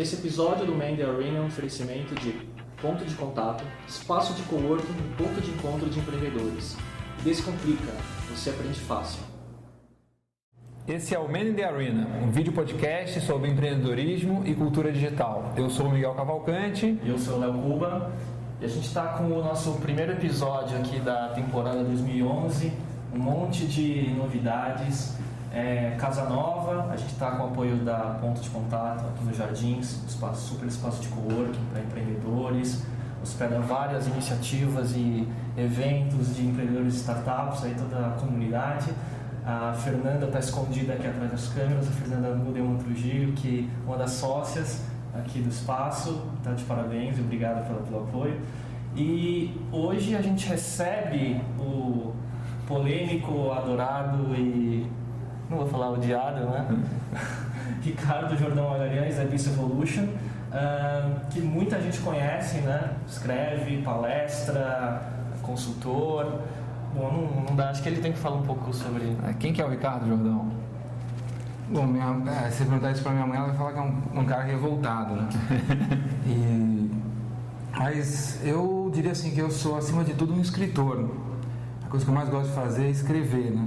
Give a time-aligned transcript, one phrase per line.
[0.00, 2.32] Esse episódio do Mandy Arena é um oferecimento de
[2.80, 6.74] ponto de contato, espaço de coworking e ponto de encontro de empreendedores.
[7.22, 7.92] Descomplica,
[8.30, 9.22] você aprende fácil.
[10.88, 15.52] Esse é o Man in the Arena, um vídeo podcast sobre empreendedorismo e cultura digital.
[15.54, 16.98] Eu sou o Miguel Cavalcante.
[17.04, 18.10] E eu sou o Léo Cuba.
[18.58, 22.72] E a gente está com o nosso primeiro episódio aqui da temporada 2011.
[23.14, 25.18] Um monte de novidades.
[25.52, 29.36] É, Casa Nova, a gente está com o apoio da Ponto de Contato aqui nos
[29.36, 32.84] Jardins, espaço, super espaço de coworking para empreendedores.
[33.20, 38.90] Hospeda várias iniciativas e eventos de empreendedores e startups, aí toda a comunidade.
[39.44, 43.98] A Fernanda está escondida aqui atrás das câmeras, a Fernanda Mudelman Trujillo, que é uma
[43.98, 48.40] das sócias aqui do espaço, está de parabéns e obrigado pelo, pelo apoio.
[48.94, 52.14] E hoje a gente recebe o
[52.68, 54.88] polêmico, adorado e
[55.50, 56.66] não vou falar odiado, né?
[57.82, 62.92] Ricardo Jordão Magalhães, da Beast Evolution, uh, que muita gente conhece, né?
[63.08, 65.02] Escreve, palestra,
[65.42, 66.40] consultor.
[66.94, 69.16] Bom, não, não dá, acho que ele tem que falar um pouco sobre.
[69.38, 70.50] Quem que é o Ricardo Jordão?
[71.68, 74.20] Bom, minha, é, se perguntar isso pra minha mãe, ela vai falar que é um,
[74.20, 75.28] um cara revoltado, né?
[76.26, 76.90] e,
[77.78, 81.08] mas eu diria assim que eu sou, acima de tudo, um escritor.
[81.84, 83.66] A coisa que eu mais gosto de fazer é escrever, né?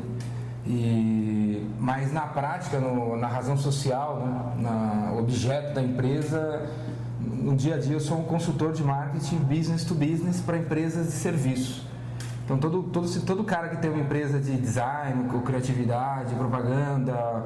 [0.65, 1.42] E,
[1.83, 4.53] mas na prática, no, na razão social, né?
[4.57, 6.65] na objeto da empresa,
[7.19, 11.07] no dia a dia eu sou um consultor de marketing business to business para empresas
[11.07, 11.85] de serviço.
[12.45, 17.43] Então todo, todo, todo cara que tem uma empresa de design, com criatividade, propaganda,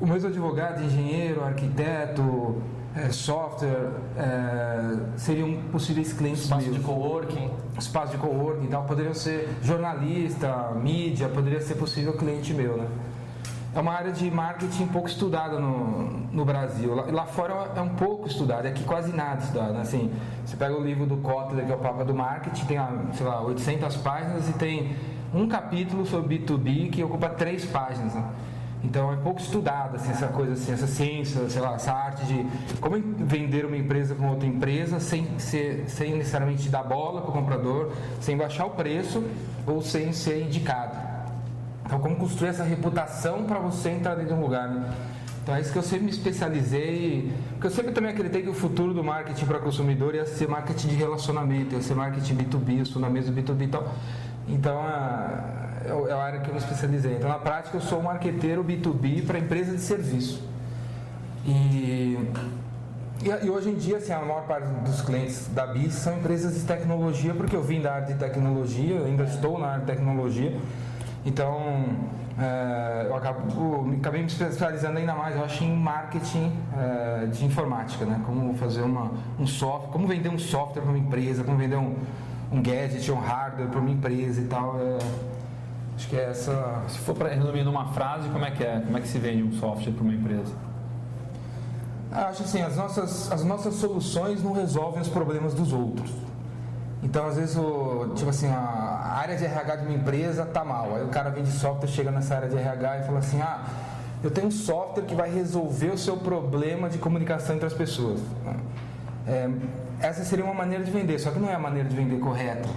[0.00, 2.62] o mesmo advogado, engenheiro, arquiteto,
[2.94, 6.76] é, software, é, seriam possíveis clientes Espaço meus.
[6.76, 7.50] de coworking.
[7.76, 12.86] Espaço de coworking e tal, poderiam ser jornalista, mídia, poderia ser possível cliente meu, né?
[13.76, 16.94] É uma área de marketing pouco estudada no, no Brasil.
[16.94, 19.74] Lá, lá fora é um pouco estudada, aqui quase nada estudado.
[19.74, 19.82] Né?
[19.82, 20.10] Assim,
[20.46, 22.78] você pega o livro do Kotler, que é o Papa do Marketing, tem,
[23.12, 24.96] sei lá, 800 páginas e tem
[25.34, 28.14] um capítulo sobre B2B que ocupa três páginas.
[28.14, 28.24] Né?
[28.82, 32.46] Então é pouco estudada assim, essa coisa assim, essa ciência, sei lá, essa arte de
[32.80, 37.32] como vender uma empresa com outra empresa sem, ser, sem necessariamente dar bola para o
[37.34, 37.92] comprador,
[38.22, 39.22] sem baixar o preço
[39.66, 41.15] ou sem ser indicado.
[41.86, 44.92] Então, como construir essa reputação para você entrar dentro de um lugar, né?
[45.42, 47.32] Então, é isso que eu sempre me especializei.
[47.52, 50.88] Porque eu sempre também acreditei que o futuro do marketing para consumidor ia ser marketing
[50.88, 53.94] de relacionamento, ia ser marketing B2B, eu sou na mesa B2B e tal.
[54.48, 57.14] Então, é, é a área que eu me especializei.
[57.14, 60.42] Então, na prática, eu sou um marqueteiro B2B para empresa de serviço.
[61.46, 62.18] E,
[63.22, 66.54] e, e, hoje em dia, assim, a maior parte dos clientes da BIS são empresas
[66.54, 70.58] de tecnologia, porque eu vim da área de tecnologia, ainda estou na área de tecnologia.
[71.26, 71.84] Então,
[72.38, 78.04] é, eu acabo, acabei me especializando ainda mais, eu acho, em marketing é, de informática,
[78.04, 78.22] né?
[78.24, 81.96] Como fazer uma, um software, como vender um software para uma empresa, como vender um,
[82.52, 84.78] um gadget, um hardware para uma empresa e tal.
[84.78, 84.98] É,
[85.96, 86.84] acho que é essa.
[86.86, 88.80] Se for para resumir numa frase, como é que é?
[88.86, 90.54] Como é que se vende um software para uma empresa?
[92.12, 96.25] Acho assim, as nossas, as nossas soluções não resolvem os problemas dos outros.
[97.02, 100.94] Então, às vezes, o, tipo assim, a área de RH de uma empresa tá mal.
[100.96, 103.64] Aí o cara vende software, chega nessa área de RH e fala assim: ah,
[104.22, 108.20] eu tenho um software que vai resolver o seu problema de comunicação entre as pessoas.
[109.26, 109.48] É,
[110.00, 112.68] essa seria uma maneira de vender, só que não é a maneira de vender correta.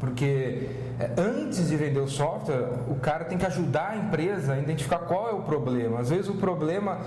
[0.00, 0.68] Porque
[0.98, 4.98] é, antes de vender o software, o cara tem que ajudar a empresa a identificar
[4.98, 6.00] qual é o problema.
[6.00, 6.98] Às vezes o problema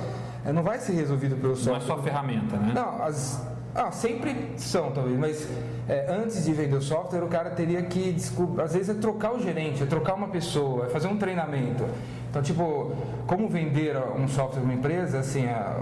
[0.46, 1.74] é, não vai ser resolvido pelo software.
[1.74, 2.72] Não é só a ferramenta, né?
[2.74, 5.48] Não, as, ah, sempre são, talvez, mas
[5.92, 8.16] é, antes de vender o software, o cara teria que
[8.64, 11.86] às vezes é trocar o gerente, é trocar uma pessoa, é fazer um treinamento.
[12.30, 12.94] Então, tipo,
[13.28, 15.76] como vender um software uma empresa, assim, a,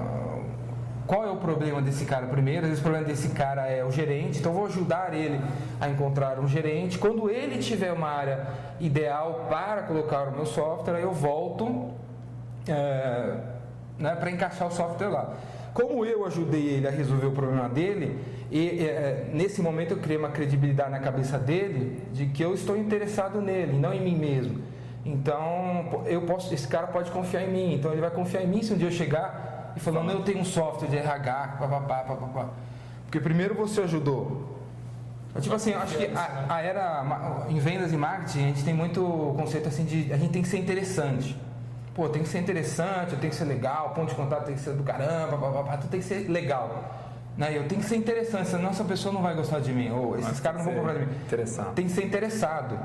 [1.06, 2.62] qual é o problema desse cara primeiro?
[2.62, 5.40] Às vezes o problema desse cara é o gerente, então vou ajudar ele
[5.80, 6.98] a encontrar um gerente.
[6.98, 8.48] Quando ele tiver uma área
[8.80, 11.92] ideal para colocar o meu software, aí eu volto
[12.68, 13.36] é,
[14.00, 15.36] né, para encaixar o software lá.
[15.72, 18.20] Como eu ajudei ele a resolver o problema dele,
[18.52, 22.76] e é, nesse momento eu criei uma credibilidade na cabeça dele de que eu estou
[22.76, 24.62] interessado nele, não em mim mesmo.
[25.06, 27.74] Então, eu posso, esse cara pode confiar em mim.
[27.76, 30.24] Então ele vai confiar em mim se um dia eu chegar e falar, não, eu
[30.24, 32.50] tenho um software de RH, papapá, papapá.
[33.06, 34.58] Porque primeiro você ajudou.
[35.40, 38.74] Tipo assim, eu acho que a, a era em vendas e marketing, a gente tem
[38.74, 39.02] muito
[39.38, 41.38] conceito assim de a gente tem que ser interessante
[42.00, 44.72] pô, tem que ser interessante, tenho que ser legal, ponto de contato tem que ser
[44.72, 47.09] do caramba, papapá, tudo tem que ser legal.
[47.40, 47.58] Né?
[47.58, 50.42] Eu tenho que ser interessante, senão essa pessoa não vai gostar de mim, ou esses
[50.42, 51.16] caras não vão comprar de mim.
[51.26, 51.74] Interessado.
[51.74, 52.78] Tem que ser interessado.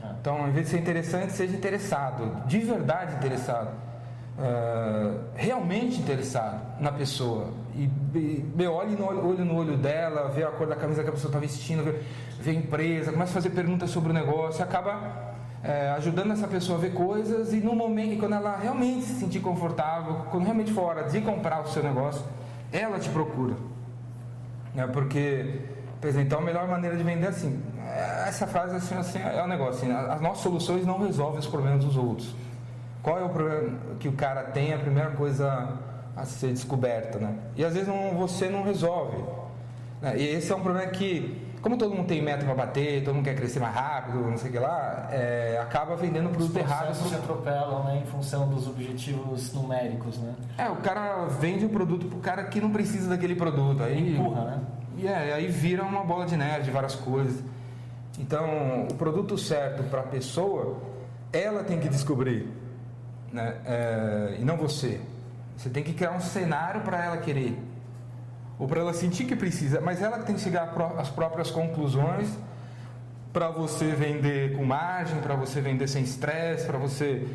[0.00, 0.06] É.
[0.20, 3.70] Então, ao invés de ser interessante, seja interessado, de verdade interessado.
[4.38, 7.48] Uh, realmente interessado na pessoa.
[7.74, 11.02] E, e meu, olha no olho, olho no olho dela, vê a cor da camisa
[11.02, 12.00] que a pessoa está vestindo, vê,
[12.38, 16.78] vê a empresa, começa a fazer perguntas sobre o negócio, acaba é, ajudando essa pessoa
[16.78, 20.84] a ver coisas e no momento, quando ela realmente se sentir confortável, quando realmente for
[20.84, 22.22] hora de comprar o seu negócio,
[22.72, 23.56] ela te procura.
[24.76, 25.60] É porque,
[26.00, 27.62] por exemplo, então a melhor maneira de vender é assim.
[28.26, 29.82] Essa frase assim, assim é o um negócio.
[29.82, 32.34] Assim, as nossas soluções não resolvem os problemas dos outros.
[33.02, 34.74] Qual é o problema que o cara tem?
[34.74, 35.78] A primeira coisa
[36.16, 37.34] a ser descoberta, né?
[37.56, 39.16] E às vezes não, você não resolve.
[40.02, 40.18] Né?
[40.18, 43.24] E esse é um problema que como todo mundo tem meta para bater, todo mundo
[43.24, 46.90] quer crescer mais rápido, não sei o que lá, é, acaba vendendo produto errado.
[46.90, 50.34] Os se atropelam né, em função dos objetivos numéricos, né?
[50.56, 53.82] É, o cara vende o produto pro cara que não precisa daquele produto.
[53.82, 54.60] Aí, Empurra, né?
[54.96, 57.42] E é, aí vira uma bola de neve de várias coisas.
[58.18, 60.78] Então, o produto certo para a pessoa,
[61.32, 62.48] ela tem que descobrir,
[63.32, 63.56] né?
[63.64, 65.00] É, e não você.
[65.56, 67.58] Você tem que criar um cenário para ela querer
[68.58, 72.28] ou para ela sentir que precisa, mas ela tem que chegar às próprias conclusões
[73.32, 77.28] para você vender com margem, para você vender sem estresse, para você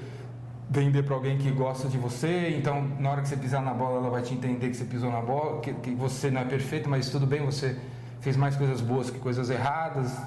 [0.70, 2.56] vender para alguém que gosta de você.
[2.58, 5.12] Então, na hora que você pisar na bola, ela vai te entender que você pisou
[5.12, 7.78] na bola, que, que você não é perfeito, mas tudo bem, você
[8.20, 10.18] fez mais coisas boas que coisas erradas.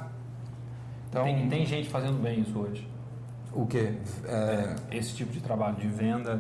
[1.11, 2.89] Então, tem, tem gente fazendo bem isso hoje.
[3.53, 3.93] O que?
[4.27, 4.77] É...
[4.91, 6.39] Esse tipo de trabalho de venda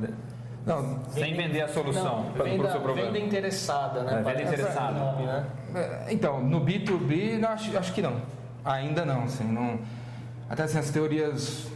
[0.67, 3.13] não, sem vender a solução para o seu problema.
[3.13, 4.19] Venda interessada, né?
[4.19, 4.99] É, venda interessada.
[4.99, 5.47] Nome, né?
[5.73, 8.17] É, então, no B2B, não, acho, acho que não.
[8.65, 9.79] Ainda não, assim, não.
[10.51, 11.69] Até assim, as teorias,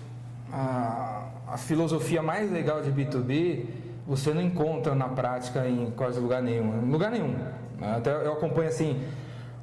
[0.52, 3.66] a, a filosofia mais legal de B2B,
[4.08, 6.82] você não encontra na prática em quase lugar nenhum.
[6.82, 7.36] Em lugar nenhum.
[7.80, 9.00] Até eu acompanho assim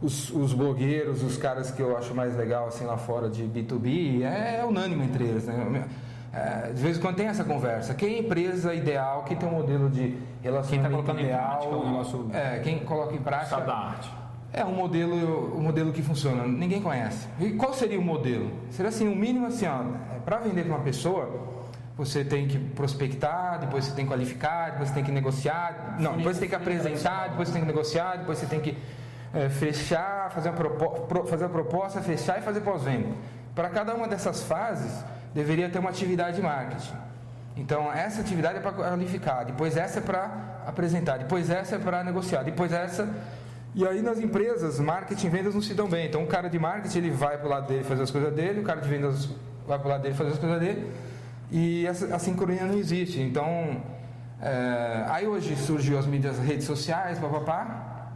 [0.02, 4.22] os, os blogueiros, os caras que eu acho mais legal assim lá fora de B2B,
[4.24, 5.86] é, é unânime entre eles, né?
[6.34, 7.94] É, de vez em quando tem essa conversa.
[7.94, 11.70] Quem é a empresa ideal, quem tem um modelo de relacionamento quem tá ideal, em
[11.70, 13.56] prática, negócio é, quem coloca em prática.
[13.58, 14.12] arte.
[14.54, 16.48] É um modelo, um modelo que funciona.
[16.48, 17.28] Ninguém conhece.
[17.40, 18.52] E qual seria o modelo?
[18.72, 21.48] Seria assim, o um mínimo assim, é, para vender para uma pessoa,
[21.98, 26.16] você tem que prospectar, depois você tem que qualificar, depois você tem que negociar, não,
[26.16, 28.78] depois você tem que apresentar, depois você tem que negociar, depois você tem que
[29.34, 33.10] é, fechar, fazer propo, fazer uma proposta, fechar e fazer pós-venda.
[33.56, 35.04] Para cada uma dessas fases,
[35.38, 36.95] deveria ter uma atividade de marketing.
[37.56, 42.04] Então, essa atividade é para qualificar, depois essa é para apresentar, depois essa é para
[42.04, 43.07] negociar, depois essa.
[43.75, 46.07] E aí nas empresas, marketing e vendas não se dão bem.
[46.07, 48.62] Então, o cara de marketing ele vai para o lado dele fazer as coisas dele,
[48.62, 49.30] o cara de vendas
[49.68, 50.92] vai para o lado dele fazer as coisas dele,
[51.51, 53.22] e essa, a sincronia não existe.
[53.22, 53.80] Então,
[54.42, 58.12] é, aí hoje surgiu as mídias, redes sociais, papapá.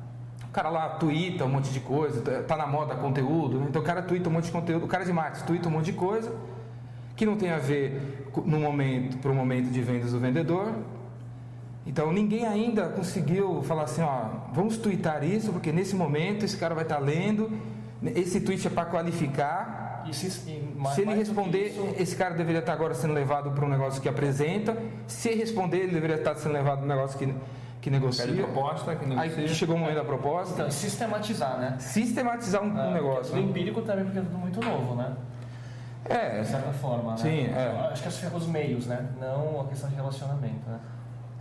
[0.49, 3.67] O cara lá twitta um monte de coisa, tá, tá na moda conteúdo, né?
[3.69, 5.85] então o cara twitta um monte de conteúdo, o cara de marketing twitta um monte
[5.85, 6.29] de coisa
[7.15, 10.73] que não tem a ver no momento para o momento de vendas do vendedor.
[11.85, 16.75] Então ninguém ainda conseguiu falar assim, ó, vamos twittar isso porque nesse momento esse cara
[16.75, 17.51] vai estar tá lendo,
[18.15, 20.05] esse tweet é para qualificar.
[20.07, 21.95] E se, e mais, se ele responder, isso...
[21.97, 24.75] esse cara deveria estar tá agora sendo levado para um negócio que apresenta.
[25.05, 27.33] Se responder, ele deveria estar sendo levado para um negócio que
[27.81, 28.25] que negocia.
[28.25, 29.43] Pede proposta, que negocia.
[29.43, 30.53] Aí chegou o momento da proposta.
[30.53, 31.75] Então, sistematizar, né?
[31.79, 33.35] Sistematizar um, é, um negócio.
[33.35, 35.15] O empírico também, porque é tudo muito novo, né?
[36.05, 36.41] É.
[36.41, 37.17] De certa forma, né?
[37.17, 37.89] Sim, é.
[37.91, 39.07] Acho que é os meios, né?
[39.19, 40.79] Não a questão de relacionamento, né?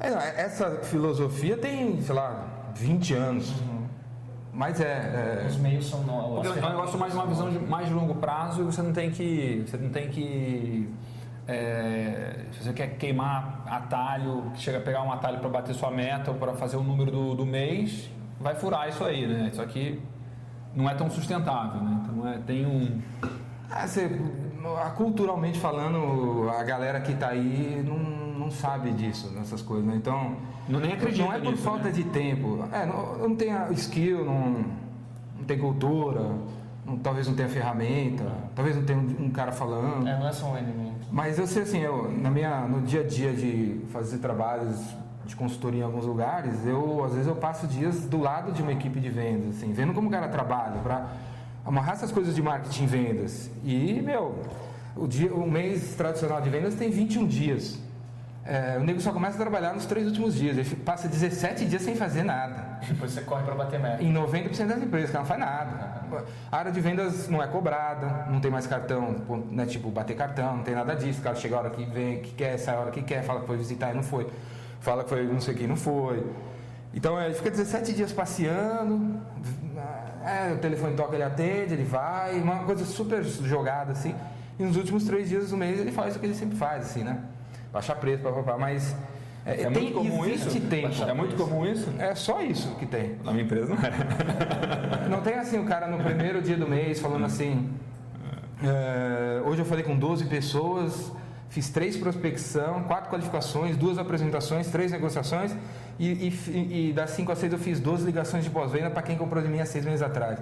[0.00, 3.60] É, essa filosofia tem, sei lá, 20 anos.
[3.60, 3.86] Uhum.
[4.52, 6.46] Mas é, é, Os meios são novos.
[6.46, 8.92] Porque é um negócio mais uma visão de mais de longo prazo e você não
[8.92, 9.64] tem que.
[9.66, 10.92] Você não tem que.
[11.46, 16.30] É, se você quer queimar atalho, chega a pegar um atalho para bater sua meta
[16.30, 19.48] ou para fazer o número do, do mês, vai furar isso aí, né?
[19.52, 20.00] Isso aqui
[20.74, 22.00] não é tão sustentável, né?
[22.02, 23.00] Então é, tem um.
[23.70, 24.08] Ah, você
[24.96, 27.98] culturalmente falando, a galera que está aí não,
[28.38, 29.86] não sabe disso, dessas coisas.
[29.86, 29.94] Né?
[29.96, 30.36] Então,
[30.68, 31.90] não, nem acredita não é por nisso, falta né?
[31.90, 32.64] de tempo.
[32.72, 34.64] É, não, não tem skill, não,
[35.38, 36.32] não tem cultura,
[36.84, 38.24] não, talvez não tenha ferramenta,
[38.54, 40.06] talvez não tenha um, um, cara falando.
[40.06, 41.06] É, não é só um elemento.
[41.10, 44.78] Mas eu sei assim, eu, na minha, no dia a dia de fazer trabalhos
[45.24, 48.72] de consultoria em alguns lugares, eu às vezes eu passo dias do lado de uma
[48.72, 51.08] equipe de vendas, assim, vendo como o cara trabalha, para
[51.64, 53.50] amarrar essas coisas de marketing e vendas.
[53.64, 54.38] E, meu,
[54.96, 57.78] o, dia, o mês tradicional de vendas tem 21 dias.
[58.44, 60.56] É, o nego só começa a trabalhar nos três últimos dias.
[60.56, 62.80] Ele passa 17 dias sem fazer nada.
[62.88, 64.02] Depois você corre para bater meta.
[64.02, 66.00] Em 90% das empresas, que não faz nada.
[66.50, 69.16] A área de vendas não é cobrada, não tem mais cartão,
[69.50, 71.20] né, tipo, bater cartão, não tem nada disso.
[71.20, 73.40] O cara chega a hora que vem, que quer, sai a hora que quer, fala
[73.40, 74.26] que foi visitar e não foi.
[74.80, 76.24] Fala que foi não sei quem, não foi.
[76.92, 79.20] Então ele fica 17 dias passeando,
[80.24, 84.14] é, o telefone toca, ele atende, ele vai, uma coisa super jogada assim.
[84.58, 87.02] E nos últimos três dias do mês ele faz o que ele sempre faz, assim,
[87.02, 87.18] né?
[87.72, 88.58] Baixar preço, papapá.
[88.58, 88.94] Mas
[89.46, 90.60] É, é tem, muito comum isso?
[90.60, 91.02] tempo.
[91.02, 91.88] É muito comum isso?
[91.98, 93.16] É só isso que tem.
[93.24, 95.08] Na minha empresa não é.
[95.08, 97.70] Não tem assim o cara no primeiro dia do mês falando assim.
[98.62, 101.10] É, hoje eu falei com 12 pessoas,
[101.48, 105.56] fiz três prospecção, quatro qualificações, duas apresentações, três negociações
[106.00, 109.18] e, e, e das 5 a 6 eu fiz 12 ligações de pós-venda para quem
[109.18, 110.40] comprou de mim há seis meses atrás.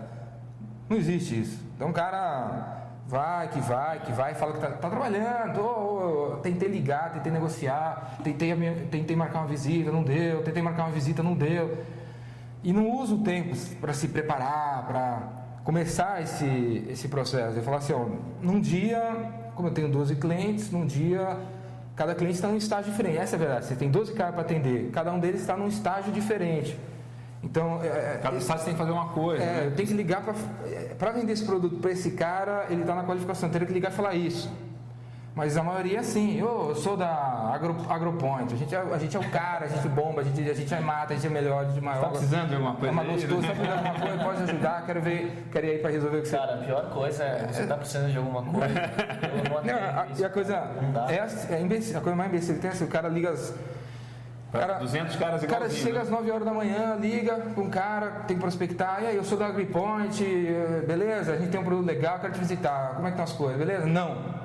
[0.88, 1.60] Não existe isso.
[1.74, 6.36] Então o cara vai, que vai, que vai, fala que tá, tá trabalhando, oh, oh,
[6.36, 8.54] tentei ligar, tentei negociar, tentei,
[8.88, 11.76] tentei marcar uma visita, não deu, tentei marcar uma visita, não deu.
[12.62, 15.22] E não usa o tempo para se preparar, para
[15.64, 17.56] começar esse, esse processo.
[17.56, 18.06] Eu falo assim, ó,
[18.40, 19.00] num dia,
[19.56, 21.36] como eu tenho 12 clientes, num dia
[21.98, 23.18] cada cliente está num estágio diferente.
[23.18, 23.66] Essa é a verdade.
[23.66, 26.78] Você tem 12 caras para atender, cada um deles está num estágio diferente.
[27.42, 29.42] Então, é, é cada estágio tem que fazer uma coisa.
[29.42, 29.72] É, né?
[29.74, 30.22] tenho que ligar
[30.96, 33.90] para vender esse produto para esse cara, ele está na qualificação, eu teria que ligar
[33.90, 34.48] e falar isso.
[35.38, 37.09] Mas a maioria é assim, eu sou da
[37.54, 40.50] Agro, AgroPoint, a gente, é, a gente é o cara, a gente bomba, a gente,
[40.50, 41.99] a gente é mata, a gente é melhor, a gente é maior.
[41.99, 42.88] Está precisando de alguma coisa?
[42.88, 45.90] É uma gostosa, precisando de alguma coisa, pode ajudar, quero ver, quero ir aí para
[45.92, 46.37] resolver o que você...
[46.37, 48.66] Cara, a pior coisa é você está precisando de alguma coisa,
[49.23, 50.54] eu não, a, E a coisa,
[51.09, 53.54] é, é imbecil, a coisa mais imbecil que tem é assim, o cara liga as...
[54.50, 56.00] Cara, 200 caras O cara chega né?
[56.00, 59.04] às 9 horas da manhã, liga com um cara, tem que prospectar.
[59.04, 61.35] E aí, eu sou da AgriPoint, eh, beleza?
[61.35, 62.95] A gente tem um produto legal, quero te visitar.
[62.95, 63.85] Como é que estão as coisas, beleza?
[63.85, 64.38] Não.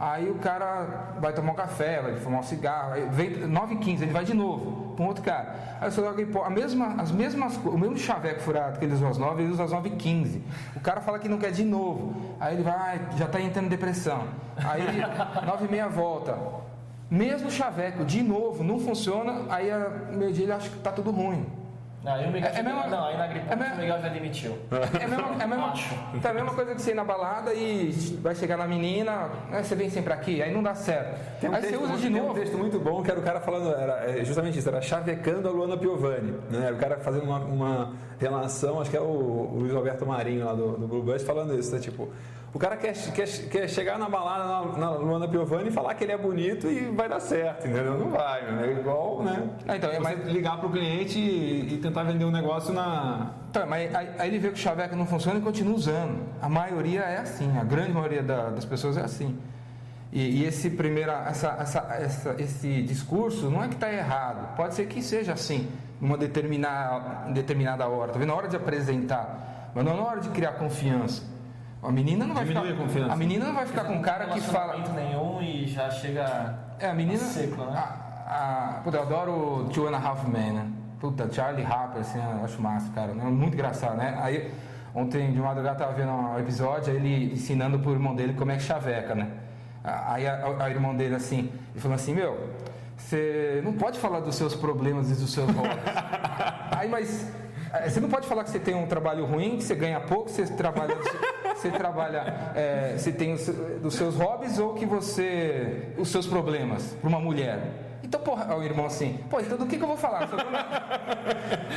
[0.00, 3.84] Aí o cara vai tomar um café, vai fumar um cigarro, aí vem 9 h
[3.84, 5.54] 15 ele vai de novo para um outro cara.
[5.78, 6.08] Aí eu sou
[6.42, 9.64] a mesma, as mesmas o mesmo chaveco furado que ele usou às 9, ele usa
[9.64, 10.42] às 9 h 15
[10.74, 12.14] O cara fala que não quer de novo.
[12.40, 14.24] Aí ele vai, já está entrando em depressão.
[14.56, 14.82] Aí
[15.44, 16.38] 9 h 30 volta.
[17.10, 21.10] Mesmo chaveco, de novo, não funciona, aí a meio dia ele acha que está tudo
[21.10, 21.44] ruim.
[22.02, 24.08] Não, aí o Miguel, é, é mesma, não, aí na gripe é o Miguel já
[24.08, 24.58] demitiu.
[24.70, 25.74] É a mesma, é mesma,
[26.22, 27.90] tá a mesma coisa que você ir na balada e
[28.22, 31.20] vai chegar na menina, né, você vem sempre aqui, aí não dá certo.
[31.40, 32.32] Tem um aí texto, você usa de tem novo.
[32.32, 35.46] um texto muito bom que era o cara falando, era é justamente isso, era chavecando
[35.46, 36.32] a Luana Piovani.
[36.48, 36.66] Né?
[36.66, 40.46] Era o cara fazendo uma, uma relação, acho que é o, o Luiz Alberto Marinho
[40.46, 41.80] lá do, do Blue Bus falando isso, né?
[41.80, 42.08] Tipo,
[42.52, 46.02] o cara quer, quer, quer chegar na balada na, na Luana Piovani e falar que
[46.02, 47.96] ele é bonito e vai dar certo, entendeu?
[47.96, 49.48] Não vai, É igual, né?
[49.68, 50.26] Ah, então, é mais...
[50.26, 53.30] ligar para o cliente e, e, tentar vender um negócio na.
[53.50, 56.18] Então, mas aí, aí, ele vê que o chaveco não funciona e continua usando.
[56.42, 59.38] A maioria é assim, a grande maioria da, das pessoas é assim.
[60.12, 64.56] E, e, esse primeira, essa, essa, essa, esse discurso não é que está errado.
[64.56, 65.68] Pode ser que seja assim,
[66.00, 68.12] numa determinada, determinada hora.
[68.12, 68.28] Tá vendo?
[68.28, 71.22] Na hora de apresentar, mas não na hora de criar confiança.
[71.82, 72.82] A menina não vai Diminui ficar.
[72.82, 73.12] A, confiança.
[73.12, 74.76] a menina não vai ficar com um cara que fala.
[74.94, 76.58] nenhum e já chega.
[76.78, 77.18] É, a menina.
[77.18, 77.72] Seco, né?
[77.76, 80.66] A, a, puta, eu adoro Two and a Half Men, né?
[81.00, 83.12] Puta, Charlie Harper, assim, eu acho massa, cara.
[83.12, 84.18] É muito engraçado, né?
[84.20, 84.52] Aí,
[84.94, 88.62] ontem de madrugada tava vendo um episódio, ele ensinando pro irmão dele como é que
[88.62, 89.28] chaveca, né?
[89.82, 92.50] Aí a, a, a irmão dele, assim, ele falou assim: Meu,
[92.96, 95.74] você não pode falar dos seus problemas e dos seus hobbies.
[96.76, 97.32] Aí, mas
[97.88, 100.44] você não pode falar que você tem um trabalho ruim, que você ganha pouco, você
[100.46, 100.96] trabalha,
[101.54, 103.46] você trabalha, é, você tem os,
[103.80, 107.60] dos seus hobbies ou que você os seus problemas para uma mulher.
[108.02, 110.28] Então, porra, o irmão assim, pô, então do que, que eu vou falar?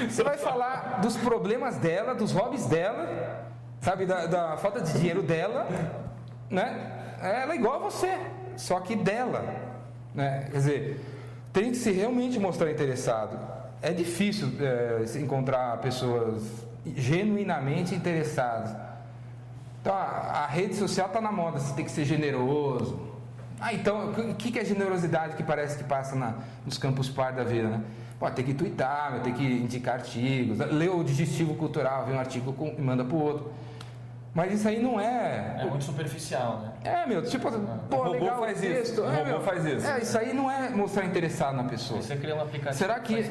[0.09, 3.45] Você vai falar dos problemas dela, dos hobbies dela,
[3.79, 5.67] sabe, da, da falta de dinheiro dela,
[6.49, 7.17] né?
[7.21, 8.17] Ela é igual a você,
[8.57, 9.45] só que dela,
[10.15, 10.47] né?
[10.49, 11.05] Quer dizer,
[11.51, 13.52] tem que se realmente mostrar interessado
[13.83, 16.41] é difícil é, encontrar pessoas
[16.95, 18.73] genuinamente interessadas.
[19.81, 22.97] Então, a, a rede social está na moda, você tem que ser generoso.
[23.59, 26.35] Ah, então, o que, que é generosidade que parece que passa na,
[26.65, 27.81] nos campos par da vida, né?
[28.17, 32.55] Pô, tem que twittar, tem que indicar artigos, ler o digestivo cultural, ver um artigo
[32.77, 33.51] e manda para o outro.
[34.33, 35.57] Mas isso aí não é.
[35.59, 36.71] É muito superficial, né?
[36.83, 37.51] É, meu, tipo,
[37.87, 38.93] pô, o legal faz texto.
[38.93, 39.01] Isso.
[39.01, 39.87] É, o robô meu, faz isso.
[39.87, 42.01] É, isso aí não é mostrar interessado na pessoa.
[42.01, 43.23] Você cria um aplicativo será que,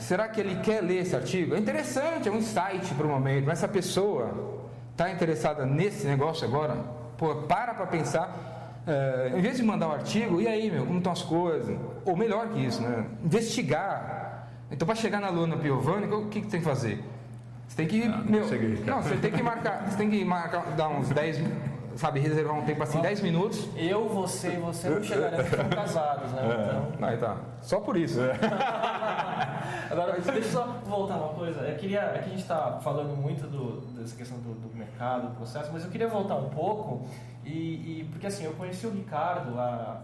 [0.00, 1.54] será que ele quer ler esse artigo?
[1.54, 6.44] É interessante, é um insight para o momento, mas essa pessoa está interessada nesse negócio
[6.44, 6.74] agora,
[7.16, 8.82] pô, para para pensar.
[8.84, 11.78] É, em vez de mandar o um artigo, e aí, meu, como estão as coisas?
[12.04, 13.04] Ou melhor que isso, né?
[13.22, 14.48] Investigar.
[14.70, 17.04] Então, para chegar na Luna Piovani, o que, que tem que fazer?
[17.68, 18.02] Você tem que.
[18.02, 19.88] Ah, meu, cheguei, não, você tem que marcar.
[19.88, 21.38] Você tem que marcar, dar uns 10
[21.98, 23.68] sabe, reservar um tempo assim, 10 minutos.
[23.76, 26.42] Eu, você e você não chegaremos como casados, né?
[26.42, 26.62] É.
[26.62, 26.92] Então...
[27.00, 27.36] Não, tá.
[27.60, 28.20] Só por isso.
[28.20, 28.38] É.
[29.90, 31.60] Agora, deixa eu só voltar uma coisa.
[31.62, 35.34] Eu queria, aqui a gente está falando muito do, dessa questão do, do, mercado, do
[35.34, 37.04] processo, mas eu queria voltar um pouco,
[37.44, 37.50] e,
[38.00, 40.00] e, porque assim, eu conheci o Ricardo há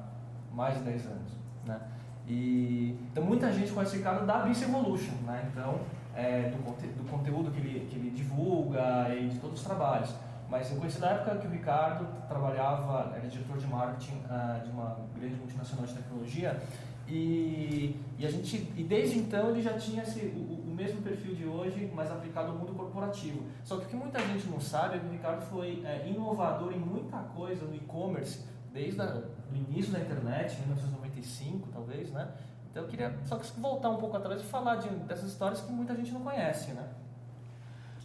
[0.53, 1.33] mais de 10 anos,
[1.65, 1.81] né?
[2.27, 5.49] E, então muita gente conhece o Ricardo da Bis Evolution, né?
[5.53, 5.79] Então,
[6.17, 10.15] é, do, do, conteúdo que ele, que ele divulga e de todos os trabalhos.
[10.49, 14.71] Mas eu conheci na época que o Ricardo trabalhava, era diretor de marketing uh, de
[14.71, 16.63] uma grande multinacional de tecnologia,
[17.07, 21.35] E, e, a gente, e desde então ele já tinha esse, o, o, mesmo perfil
[21.35, 23.43] de hoje, mas aplicado ao mundo corporativo.
[23.63, 26.73] Só que o que muita gente não sabe é que o Ricardo foi é, inovador
[26.73, 32.29] em muita coisa no e-commerce, desde o início da internet, 1995 talvez, né?
[32.75, 35.95] Então eu queria só voltar um pouco atrás e falar de, dessas histórias que muita
[35.95, 36.83] gente não conhece, né?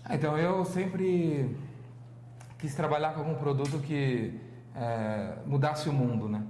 [0.06, 1.58] Ah, então eu sempre
[2.60, 4.40] quis trabalhar com algum produto que
[4.76, 6.44] é, mudasse o mundo, né?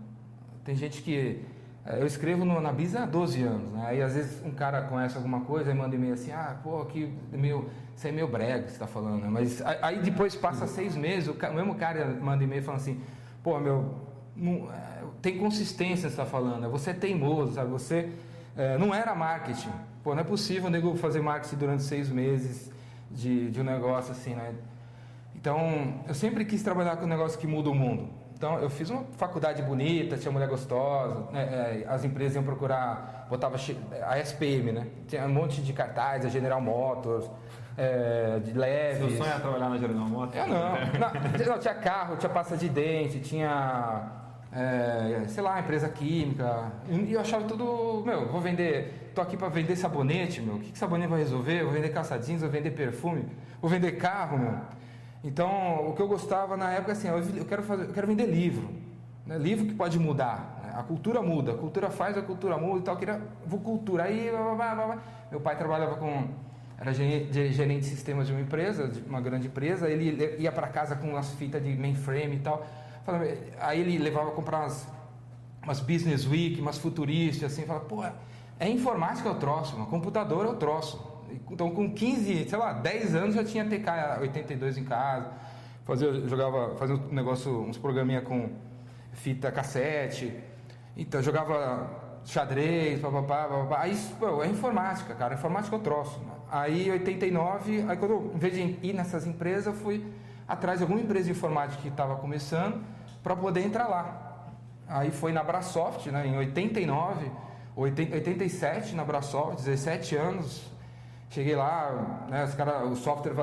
[0.65, 1.45] Tem gente que
[1.85, 3.85] é, eu escrevo no, na Bisa há 12 anos, né?
[3.87, 7.17] Aí às vezes um cara conhece alguma coisa e manda e-mail assim, ah, pô, aqui
[7.31, 9.29] meio, isso é meio brega que você está falando, né?
[9.29, 13.01] Mas aí depois passa seis meses, o, o mesmo cara manda e-mail falando assim,
[13.41, 16.67] pô, meu, não, é, tem consistência você está falando, né?
[16.67, 17.69] você é teimoso, sabe?
[17.71, 18.09] Você
[18.57, 19.71] é, não era marketing.
[20.03, 22.71] Pô, não é possível o nego fazer marketing durante seis meses
[23.11, 24.53] de, de um negócio assim, né?
[25.35, 28.09] Então, eu sempre quis trabalhar com um negócio que muda o mundo.
[28.35, 31.83] Então, eu fiz uma faculdade bonita, tinha mulher gostosa, né?
[31.83, 34.87] É, as empresas iam procurar, botava a SPM, né?
[35.07, 37.29] Tinha um monte de cartazes, a General Motors,
[37.77, 38.99] é, de leves.
[38.99, 40.35] Seu sonho é trabalhar na General Motors?
[40.35, 44.09] Eu não, não tinha carro, tinha pasta de dente, tinha,
[44.51, 46.71] é, sei lá, empresa química.
[46.89, 50.55] E eu achava tudo, meu, vou vender, tô aqui para vender sabonete, meu.
[50.55, 51.63] O que, que sabonete vai resolver?
[51.63, 53.25] Vou vender calçadinhos, vou vender perfume,
[53.61, 54.53] vou vender carro, meu.
[55.23, 58.69] Então, o que eu gostava na época, assim, eu quero, fazer, eu quero vender livro.
[59.25, 59.37] Né?
[59.37, 60.59] Livro que pode mudar.
[60.63, 60.71] Né?
[60.75, 62.95] A cultura muda, a cultura faz, a cultura muda e tal.
[62.95, 64.03] Eu queria, vou cultura.
[64.03, 64.97] Aí, blá, blá, blá,
[65.29, 66.27] meu pai trabalhava com.
[66.79, 69.89] Era gerente de sistemas de uma empresa, de uma grande empresa.
[69.89, 72.65] Ele ia para casa com umas fitas de mainframe e tal.
[73.59, 74.87] Aí ele levava a comprar umas,
[75.63, 77.65] umas Business Week, umas futuristas, assim.
[77.65, 78.03] Falava, pô,
[78.59, 81.01] é informática é o troço, um computador é o troço.
[81.49, 85.31] Então, com 15, sei lá, 10 anos já tinha TK-82 em casa.
[85.85, 88.49] Fazia, jogava, fazia um negócio, uns programinha com
[89.13, 90.33] fita cassete.
[90.97, 91.89] Então, jogava
[92.25, 93.81] xadrez, papapá, papapá.
[93.81, 95.35] Aí, pô, é informática, cara.
[95.35, 96.21] Informática eu troço.
[96.51, 100.05] Aí, em 89, aí quando, em vez de ir nessas empresas, eu fui
[100.47, 102.81] atrás de alguma empresa de informática que estava começando
[103.23, 104.47] para poder entrar lá.
[104.87, 107.31] Aí foi na Brasoft, né, em 89,
[107.75, 110.69] 87 na Brasoft, 17 anos,
[111.31, 113.33] Cheguei lá, né, os cara, o software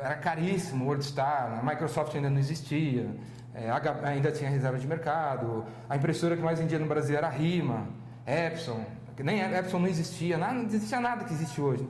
[0.00, 3.10] era caríssimo, WordStar, a Microsoft ainda não existia,
[3.52, 3.68] é,
[4.04, 7.88] ainda tinha reserva de mercado, a impressora que mais vendia no Brasil era a Rima,
[8.24, 8.84] Epson,
[9.18, 11.88] nem Epson não existia, nada, não existia nada que existe hoje.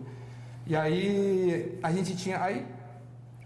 [0.67, 2.67] E aí a gente tinha, aí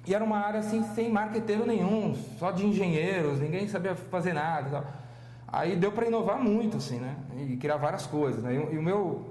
[0.07, 4.71] e era uma área assim sem marqueteiro nenhum, só de engenheiros, ninguém sabia fazer nada.
[4.71, 5.03] Tal.
[5.47, 7.15] Aí deu para inovar muito, assim, né?
[7.37, 8.43] E criar várias coisas.
[8.43, 8.55] Né?
[8.55, 9.27] E, e o meu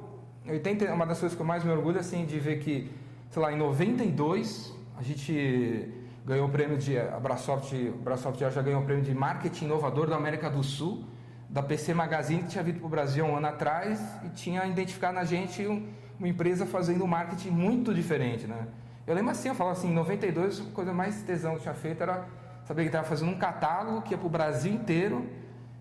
[0.47, 2.91] 80, uma das coisas que eu mais me orgulho assim de ver que,
[3.29, 5.91] sei lá, em 92 a gente
[6.25, 10.07] ganhou o prêmio de a Brasoft, a Brasoft já ganhou o prêmio de marketing inovador
[10.07, 11.03] da América do Sul,
[11.49, 15.15] da PC Magazine que tinha vindo para o Brasil um ano atrás e tinha identificado
[15.15, 18.67] na gente um, uma empresa fazendo um marketing muito diferente, né?
[19.05, 21.73] Eu lembro assim, eu falo assim, em 92 a coisa mais tesão que eu tinha
[21.73, 22.25] feito era
[22.65, 25.27] saber que estava fazendo um catálogo que ia para o Brasil inteiro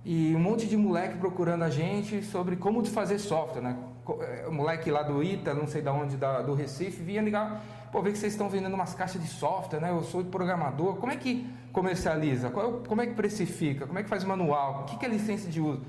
[0.05, 3.77] e um monte de moleque procurando a gente sobre como fazer software, né?
[4.21, 7.63] É, o moleque lá do ITA, não sei de onde, da, do Recife, vinha ligar,
[7.93, 9.91] pô, ver que vocês estão vendendo umas caixas de software, né?
[9.91, 12.51] Eu sou programador, como é que comercializa?
[12.51, 13.87] Como é que precifica?
[13.87, 14.83] Como é que faz manual?
[14.83, 15.83] O que é licença de uso?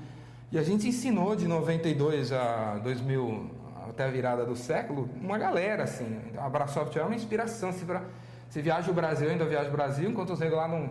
[0.52, 3.50] E a gente ensinou de 92 a 2000,
[3.92, 6.20] até a virada do século, uma galera, assim.
[6.38, 7.72] A Brasoft é uma inspiração.
[7.72, 7.84] Se,
[8.48, 10.90] você viaja o Brasil, ainda viaja o Brasil, enquanto os negros lá no,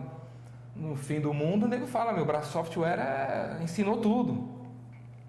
[0.74, 4.48] no fim do mundo, o nego fala, meu, Braço Software é, ensinou tudo.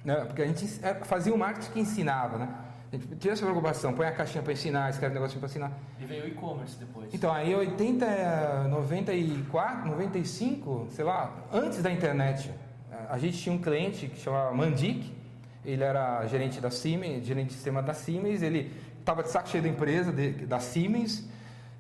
[0.04, 0.16] Né?
[0.26, 2.50] Porque a gente é, fazia o marketing que ensinava, né?
[2.92, 5.72] A gente tinha essa preocupação, põe a caixinha para ensinar, escreve um negocinho para ensinar.
[6.00, 7.12] E veio o e-commerce depois.
[7.12, 12.52] Então, aí 80, 94, 95, sei lá, antes da internet,
[13.10, 15.12] a gente tinha um cliente que chamava Mandic,
[15.65, 19.63] ele era gerente da Siemens, gerente de sistema da Siemens, ele estava de saco cheio
[19.63, 21.28] da empresa, de, da Siemens,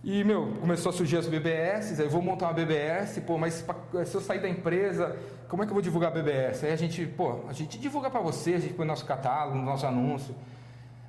[0.03, 3.65] e, meu, começou a surgir as BBS, aí vou montar uma BBS, pô, mas
[4.05, 5.15] se eu sair da empresa,
[5.47, 6.65] como é que eu vou divulgar a BBS?
[6.65, 9.87] Aí a gente, pô, a gente divulga para você, a gente põe nosso catálogo, nosso
[9.87, 10.35] anúncio.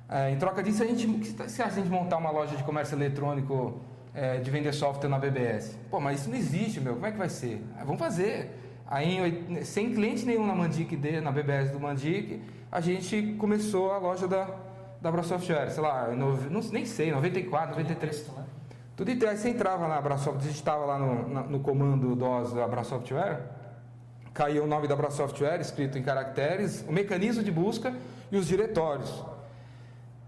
[0.07, 3.81] É, em troca disso, a gente, se a gente montar uma loja de comércio eletrônico
[4.13, 5.77] é, de vender software na BBS?
[5.91, 7.61] Pô, mas isso não existe, meu, como é que vai ser?
[7.77, 8.49] Ah, vamos fazer.
[8.87, 12.41] Aí, sem cliente nenhum na Mandic, na BBS do Mandic,
[12.75, 14.49] a gente começou a loja da,
[15.01, 18.27] da Bra Software, sei lá, no, não, nem sei, 94, 93.
[18.27, 18.45] Né?
[18.97, 22.65] Tudo e aí você entrava na Abrasoft, digitava lá no, no, no comando DOS da
[22.65, 23.43] Abrasoftware,
[24.33, 27.93] caía o nome da Abrasoftware escrito em caracteres, o mecanismo de busca
[28.29, 29.23] e os diretórios.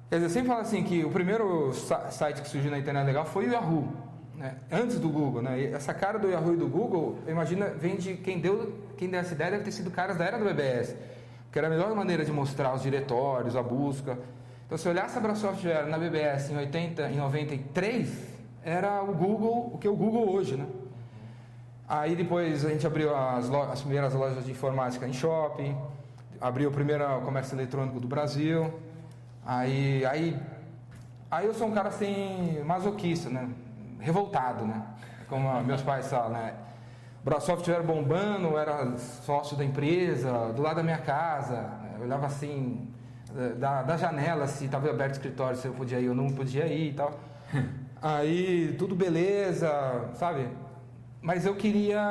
[0.10, 3.48] Quer dizer, sempre fala assim que o primeiro site que surgiu na internet legal foi
[3.48, 3.90] o Yahoo,
[4.36, 4.56] né?
[4.72, 5.42] antes do Google.
[5.42, 5.60] Né?
[5.60, 9.20] E essa cara do Yahoo e do Google, imagina, vem de quem deu, quem deu
[9.20, 10.96] essa ideia deve ter sido caras da era do BBS.
[11.52, 14.18] Que era a melhor maneira de mostrar os diretórios, a busca.
[14.66, 19.72] Então, se olhasse a Abra Software na BBS em 80, em 93, era o Google,
[19.74, 20.68] o que é o Google hoje, né?
[21.88, 25.78] Aí depois a gente abriu as, as primeiras lojas de informática em shopping,
[26.42, 28.74] abriu o primeiro comércio eletrônico do Brasil.
[29.46, 30.38] Aí, aí,
[31.32, 33.50] aí eu sou um cara assim, masoquista, né?
[34.02, 34.84] Revoltado, né?
[35.30, 36.54] Como meus pais falam, né?
[37.36, 42.26] O Software bombando, eu era sócio da empresa, do lado da minha casa, eu olhava
[42.26, 42.88] assim,
[43.58, 46.66] da, da janela, se estava aberto o escritório, se eu podia ir ou não podia
[46.68, 47.20] ir e tal.
[48.02, 49.70] Aí, tudo beleza,
[50.14, 50.48] sabe?
[51.22, 52.02] Mas eu queria,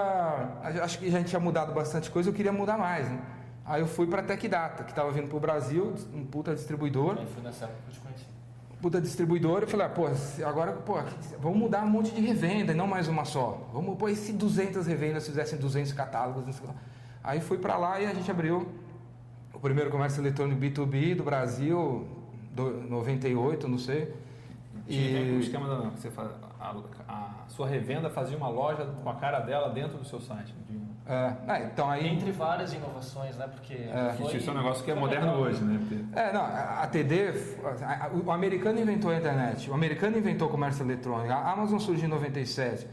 [0.83, 3.19] acho que a gente tinha mudado bastante coisa, eu queria mudar mais, né?
[3.65, 7.17] Aí eu fui para a TecData, que estava vindo para o Brasil, um puta distribuidor.
[7.19, 8.36] Aí foi nessa época que eu te conheci.
[8.81, 10.07] Puta distribuidor, eu falei, ah, pô,
[10.45, 10.99] agora, pô,
[11.41, 13.69] vamos mudar um monte de revenda, e não mais uma só.
[13.73, 16.61] Vamos, pô, e se 200 revendas fizessem 200 catálogos?
[17.25, 18.69] Aí fui para lá e a gente abriu
[19.53, 22.07] o primeiro comércio eletrônico B2B do Brasil,
[22.53, 24.13] do 98, não sei.
[24.87, 26.75] E o esquema da, você faz, a,
[27.09, 30.55] a, sua revenda fazia uma loja com a cara dela dentro do seu site.
[31.09, 33.47] É, é, então aí entre várias inovações, né?
[33.47, 35.41] Porque é, foi, isso é um negócio que é moderno legal.
[35.41, 35.79] hoje, né?
[35.79, 36.19] Porque...
[36.19, 37.33] É, não, a TD,
[37.83, 42.07] a, o americano inventou a internet, o americano inventou o comércio eletrônico, a Amazon surgiu
[42.07, 42.89] em 97.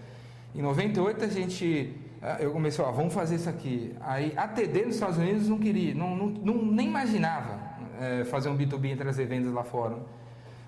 [0.54, 3.94] Em 98 a gente é, eu comecei, ó, vamos fazer isso aqui.
[4.00, 7.60] Aí a TD nos Estados Unidos não queria, não, não, não nem imaginava
[8.00, 9.98] é, fazer um B2B entre as vendas lá fora.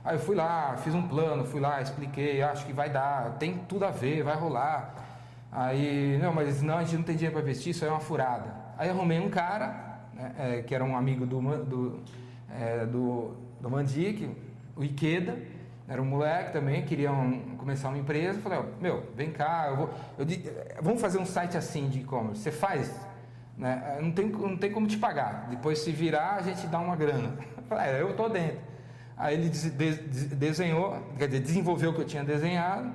[0.06, 3.58] Aí eu fui lá, fiz um plano, fui lá, expliquei, acho que vai dar, tem
[3.68, 4.94] tudo a ver, vai rolar.
[5.52, 8.54] Aí, não, mas não, a gente não tem dinheiro para investir, isso é uma furada.
[8.78, 12.00] Aí arrumei um cara, né, é, que era um amigo do, do,
[12.52, 14.30] é, do, do Mandic,
[14.76, 15.40] o Ikeda,
[15.88, 18.40] era um moleque também, queria um, começar uma empresa.
[18.42, 19.90] Falei, meu, vem cá, eu vou,
[20.20, 20.26] eu,
[20.82, 22.42] vamos fazer um site assim de e-commerce.
[22.42, 22.94] Você faz?
[23.58, 24.00] Né?
[24.02, 25.48] Não, tem, não tem como te pagar.
[25.50, 27.34] Depois, se virar, a gente dá uma grana.
[27.70, 28.60] Falei, é, eu tô dentro.
[29.18, 29.50] Aí ele
[30.36, 32.92] desenhou, quer dizer, desenvolveu o que eu tinha desenhado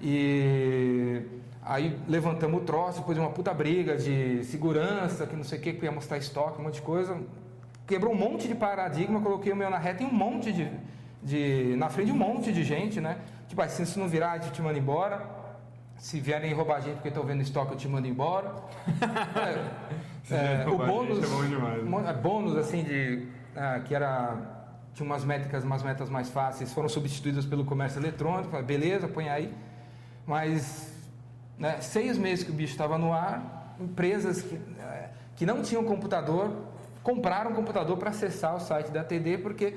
[0.00, 1.22] e
[1.62, 5.62] aí levantamos o troço, depois de uma puta briga de segurança, que não sei o
[5.62, 7.18] que, que ia mostrar estoque, um monte de coisa.
[7.86, 10.70] Quebrou um monte de paradigma, coloquei o meu na reta e um monte de,
[11.22, 11.76] de.
[11.76, 13.18] na frente de um monte de gente, né?
[13.48, 15.38] Tipo assim, se não virar, a gente te manda embora.
[15.96, 18.54] Se vierem roubar a gente porque estão vendo estoque, eu te mando embora.
[20.30, 21.18] é, é, o bônus.
[22.08, 23.26] É bônus assim de.
[23.54, 24.59] Ah, que era
[24.94, 29.28] tinha umas métricas, umas metas mais fáceis, foram substituídas pelo comércio eletrônico, falei, beleza, põe
[29.28, 29.54] aí.
[30.26, 30.92] Mas
[31.58, 35.84] né, seis meses que o bicho estava no ar, empresas que, é, que não tinham
[35.84, 36.70] computador
[37.02, 39.74] compraram um computador para acessar o site da TD porque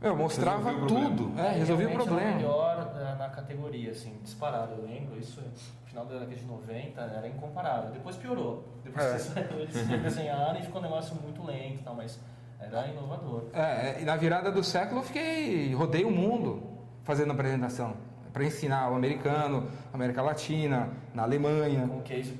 [0.00, 2.36] eu mostrava tudo, é, resolvia o problema.
[2.36, 4.72] melhor é, na categoria, assim, disparado.
[4.72, 7.90] Eu lembro, isso no final da década de 90 era incomparável.
[7.92, 8.64] Depois piorou.
[8.84, 9.40] Depois é.
[9.58, 12.20] eles desenharam e ficou um negócio muito lento, tal, mas
[12.60, 13.44] era inovador.
[13.52, 16.62] É, e na virada do século eu fiquei, rodei o mundo
[17.04, 17.94] fazendo apresentação.
[18.32, 21.90] Para ensinar o americano, América Latina, na Alemanha,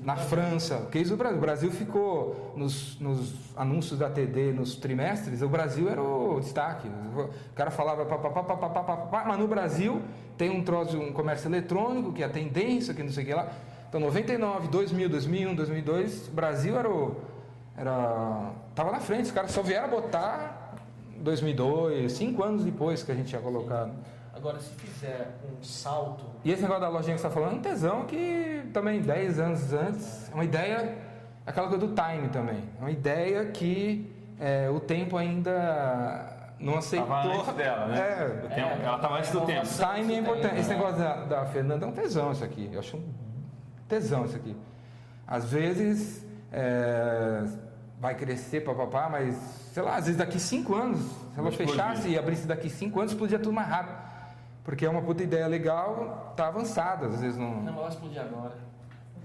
[0.03, 0.77] na França.
[0.77, 1.37] O case do Brasil.
[1.39, 6.87] O Brasil ficou nos, nos, anúncios da TD nos trimestres, o Brasil era o destaque.
[6.87, 9.99] O cara falava pá, pá, pá, pá, pá, pá, pá, mas no Brasil
[10.37, 13.33] tem um troço, um comércio eletrônico, que é a tendência, que não sei o que
[13.33, 13.51] lá.
[13.89, 17.15] Então, 99, 2000, 2001, 2002, o Brasil era o
[17.77, 20.75] era tava na frente, os caras só vieram botar
[21.17, 23.93] 2002, cinco anos depois que a gente tinha colocado.
[24.33, 26.25] Agora, se fizer um salto.
[26.43, 29.39] E esse negócio da lojinha que você está falando é um tesão que também 10
[29.39, 30.97] anos antes, é uma ideia,
[31.45, 32.63] aquela coisa do time também.
[32.77, 37.07] É uma ideia que é, o tempo ainda não aceitou.
[37.07, 37.99] Tava antes dela, né?
[37.99, 39.67] É, tempo, é, ela estava antes do tempo.
[39.67, 40.59] Time é importante.
[40.59, 42.69] Esse negócio da, da Fernanda é um tesão isso aqui.
[42.71, 43.03] Eu acho um
[43.87, 44.55] tesão isso aqui.
[45.27, 46.25] Às vezes.
[46.51, 47.43] É,
[47.99, 49.35] vai crescer, papapá, mas
[49.73, 53.11] sei lá, às vezes daqui cinco anos, se ela fechasse e abrisse daqui cinco anos,
[53.11, 53.97] explodia tudo mais rápido.
[54.63, 57.61] Porque é uma puta ideia legal, tá avançada, às vezes não.
[57.61, 58.53] Não vai explodir agora.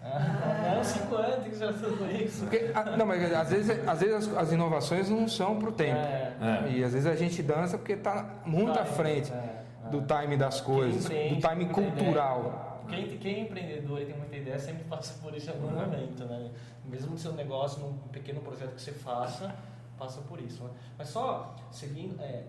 [0.02, 2.44] Ah, não, cinco anos que ser tudo isso.
[2.44, 5.98] Porque, não, mas às vezes, às vezes as, as inovações não são pro tempo.
[5.98, 6.70] É, é.
[6.70, 9.36] E às vezes a gente dança porque tá muito à frente é,
[9.86, 9.90] é.
[9.90, 12.71] do time das coisas, do time cultural.
[12.92, 16.50] Quem, quem é empreendedor e tem muita ideia sempre passa por esse algum momento, né?
[16.84, 19.54] Mesmo no seu negócio, num pequeno projeto que você faça,
[19.98, 20.62] passa por isso.
[20.64, 20.70] Né?
[20.98, 22.44] Mas só seguindo, é,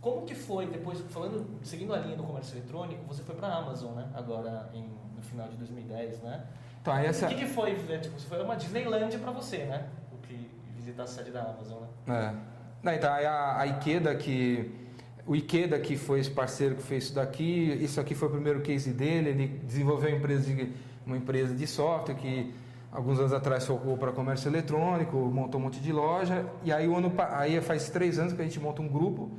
[0.00, 3.58] como que foi depois, falando, seguindo a linha do comércio eletrônico, você foi para a
[3.58, 4.08] Amazon, né?
[4.14, 6.44] Agora em, no final de 2010, né?
[6.82, 7.26] Tá, essa...
[7.26, 7.74] O que, que foi?
[7.74, 7.98] Né?
[7.98, 9.88] Tipo, foi uma Disneyland para você, né?
[10.12, 12.34] O que visitar a sede da Amazon, né?
[12.38, 12.52] É.
[12.82, 14.81] Não, então, a, a Ikeda que
[15.26, 18.60] o Ikeda, que foi esse parceiro que fez isso daqui, isso aqui foi o primeiro
[18.60, 20.72] case dele, ele desenvolveu uma empresa de,
[21.06, 22.52] uma empresa de software que
[22.90, 26.46] alguns anos atrás focou para comércio eletrônico, montou um monte de loja.
[26.64, 29.30] E aí, o ano, aí faz três anos que a gente monta um grupo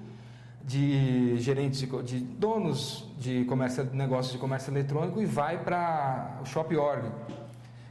[0.65, 6.73] de gerentes, de, donos de comércio, negócios de comércio eletrônico e vai para o Shop
[6.75, 7.11] Org,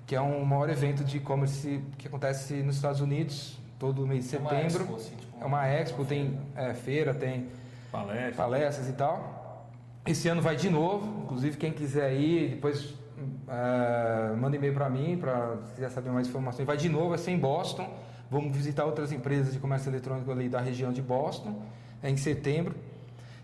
[0.06, 4.36] que é um maior evento de e-commerce que acontece nos Estados Unidos todo mês de
[4.36, 4.82] É uma setembro.
[4.82, 7.48] expo, assim, tipo, é uma expo, tem é, feira, tem
[7.92, 8.32] Palestra.
[8.32, 9.68] palestras e tal.
[10.06, 12.94] Esse ano vai de novo, inclusive quem quiser ir, depois
[13.46, 16.66] é, manda e-mail para mim, para se quiser saber mais informações.
[16.66, 17.88] Vai de novo, vai ser em Boston.
[18.30, 21.62] Vamos visitar outras empresas de comércio eletrônico ali da região de Boston,
[22.02, 22.74] é em setembro.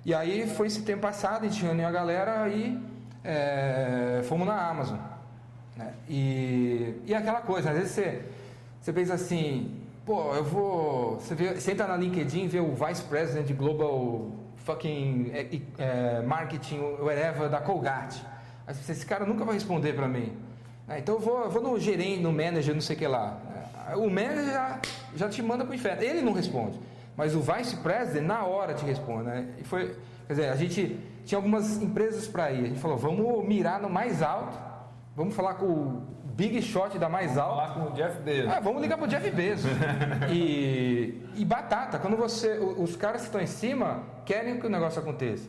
[0.05, 2.83] E aí foi esse tempo passado, a gente reuniu a galera e
[3.23, 4.97] é, fomos na Amazon.
[5.77, 5.93] Né?
[6.09, 8.25] E, e aquela coisa, às vezes você,
[8.81, 11.17] você pensa assim, pô, eu vou.
[11.17, 14.38] Você, vê, você entra na LinkedIn e vê o Vice President de Global
[14.69, 18.23] fucking é, é, Marketing, whatever, da Colgate.
[18.69, 20.37] Esse cara nunca vai responder para mim.
[20.87, 20.99] Né?
[20.99, 23.39] Então eu vou, vou no gerente, no manager, não sei o que lá.
[23.97, 24.81] O manager já,
[25.17, 26.03] já te manda pro inferno.
[26.03, 26.79] Ele não responde.
[27.17, 29.25] Mas o Vice President, na hora, te responde.
[29.25, 29.49] Né?
[29.59, 32.65] E foi, quer dizer, a gente tinha algumas empresas para ir.
[32.65, 34.59] A gente falou, vamos mirar no mais alto.
[35.17, 36.03] Vamos falar com o
[36.39, 37.57] Big Shot da mais alta.
[37.63, 38.53] Falar com o Jeff Bezos.
[38.53, 39.69] Ah, vamos ligar pro Jeff Bezos.
[40.31, 42.59] e, e batata, quando você.
[42.59, 45.49] Os caras que estão em cima querem que o negócio aconteça.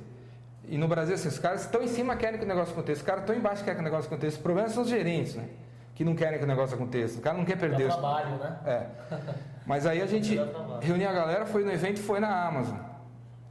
[0.67, 3.01] E no Brasil, assim, os caras que estão em cima querem que o negócio aconteça.
[3.01, 4.39] Os caras que estão embaixo querem que o negócio aconteça.
[4.39, 5.45] O problema são os gerentes, né?
[5.93, 7.19] Que não querem que o negócio aconteça.
[7.19, 7.87] O cara não quer Dá perder.
[7.87, 8.57] os- trabalho, né?
[8.65, 8.85] É.
[9.67, 10.47] Mas aí a gente Dá
[10.81, 12.77] reuniu a galera, foi no evento e foi na Amazon.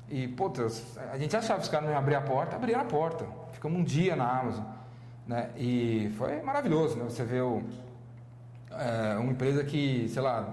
[0.09, 0.67] E, puta,
[1.13, 3.27] a gente achava que os caras não iam abrir a porta, abriram a porta.
[3.53, 4.65] Ficamos um dia na Amazon.
[5.29, 5.51] Né?
[5.59, 7.05] E foi maravilhoso, né?
[7.05, 7.63] Você vê o,
[8.71, 10.49] é, uma empresa que, sei lá,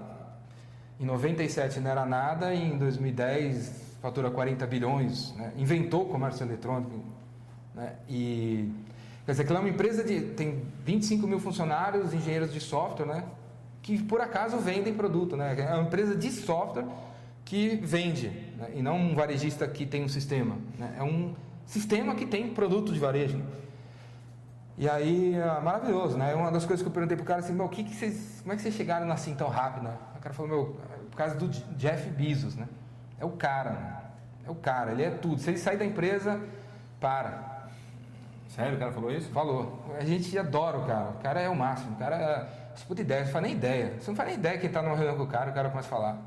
[1.00, 5.52] em 97 não era nada e em 2010 fatura 40 bilhões, né?
[5.56, 7.00] inventou o comércio eletrônico.
[7.74, 7.94] Né?
[8.08, 8.70] E,
[9.24, 10.20] quer dizer, que é uma empresa de.
[10.20, 13.24] tem 25 mil funcionários, engenheiros de software, né?
[13.82, 15.36] que por acaso vendem produto.
[15.36, 15.56] Né?
[15.58, 16.86] É uma empresa de software
[17.44, 18.70] que vende, né?
[18.74, 20.56] e não um varejista que tem um sistema.
[20.78, 20.96] Né?
[20.98, 21.34] É um
[21.64, 23.40] sistema que tem produto de varejo.
[24.78, 26.34] E aí, é maravilhoso, né?
[26.34, 28.52] Uma das coisas que eu perguntei pro cara assim, meu, o que que vocês, como
[28.52, 29.96] é que vocês chegaram assim tão rápido, né?
[30.16, 32.68] O cara falou, meu, é por causa do Jeff Bezos, né?
[33.18, 33.96] É o cara, né?
[34.46, 35.40] é o cara, ele é tudo.
[35.40, 36.40] Se ele sair da empresa,
[37.00, 37.68] para.
[38.48, 39.30] Sério, o cara falou isso?
[39.30, 39.82] Falou.
[39.98, 42.66] A gente adora o cara, o cara é o máximo, o cara é...
[42.74, 43.94] Você puta ideia, você não faz nem ideia.
[43.98, 45.88] Você não faz nem ideia que tá numa reunião com o cara, o cara começa
[45.88, 46.18] a falar.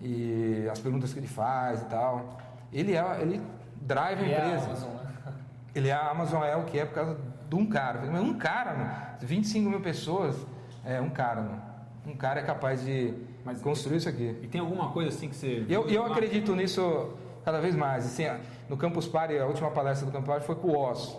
[0.00, 2.38] E as perguntas que ele faz e tal.
[2.72, 3.40] Ele é, ele
[3.80, 4.66] drive a E é a empresa.
[4.66, 5.34] Amazon, né?
[5.72, 7.16] Ele é a Amazon é o que é por causa
[7.50, 7.98] de um cara.
[7.98, 10.36] Falei, Mas um cara, mano, 25 mil pessoas,
[10.84, 11.62] é um cara, mano.
[12.06, 13.12] Um cara é capaz de
[13.44, 14.38] Mas- construir isso aqui.
[14.42, 15.66] E tem alguma coisa assim que você.
[15.68, 17.10] Eu, eu acredito nisso
[17.44, 18.06] cada vez mais.
[18.06, 18.24] Assim,
[18.68, 21.16] no Campus Party, a última palestra do Campus Party foi com o Oz.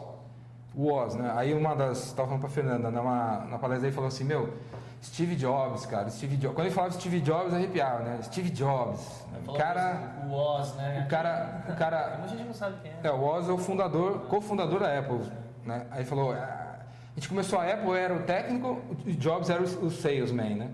[0.73, 1.31] O Oz, né?
[1.35, 2.05] Aí uma das.
[2.07, 4.53] Estava falando pra Fernanda, numa, na palestra aí, falou assim: Meu,
[5.03, 6.09] Steve Jobs, cara.
[6.09, 6.55] Steve Jobs.
[6.55, 8.19] Quando ele falava Steve Jobs, arrepiava, né?
[8.23, 9.25] Steve Jobs.
[9.45, 10.25] O cara.
[10.27, 11.03] O Oz, né?
[11.05, 11.63] O cara.
[11.69, 12.99] O cara Muita gente não sabe quem é.
[13.03, 15.19] é, o Oz é o fundador, cofundador da Apple,
[15.65, 15.85] né?
[15.91, 16.75] Aí falou, "Ah,
[17.15, 20.69] a gente começou a Apple, era o técnico, o Jobs era o, o salesman, né?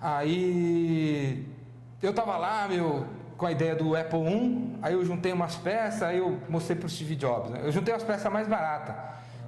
[0.00, 1.46] Aí
[2.02, 3.06] eu tava lá, meu,
[3.36, 6.88] com a ideia do Apple I, aí eu juntei umas peças, aí eu mostrei pro
[6.88, 7.60] Steve Jobs, né?
[7.62, 8.94] Eu juntei as peças mais baratas,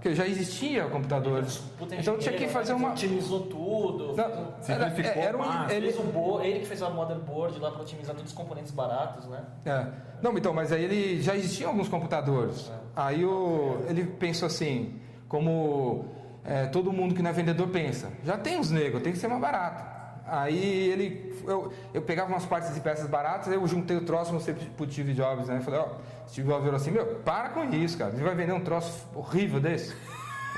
[0.05, 1.57] porque já existia computadores.
[1.79, 2.79] Puta Então tinha que fazer né?
[2.79, 4.15] uma Otimizou tudo.
[4.15, 5.73] Não, fez um- era, Simplificou era um, mais.
[5.73, 6.41] ele, Fez o bo...
[6.43, 9.43] Ele que fez a motherboard lá para otimizar todos os componentes baratos, né?
[9.65, 9.87] É.
[10.21, 12.71] Não, então, mas aí ele já existiam alguns computadores.
[12.95, 16.05] Aí o, ele pensou assim, como
[16.45, 19.29] é, todo mundo que não é vendedor pensa, já tem uns negros, tem que ser
[19.29, 19.95] mais barato.
[20.27, 24.55] Aí ele, eu, eu pegava umas partes de peças baratas, eu juntei o troço, mostrei
[24.77, 25.57] pro Steve Jobs, né?
[25.59, 25.89] Eu falei, ó,
[26.35, 28.11] Steve Jobs virou assim, meu, para com isso, cara.
[28.11, 29.95] Você vai vender um troço horrível desse?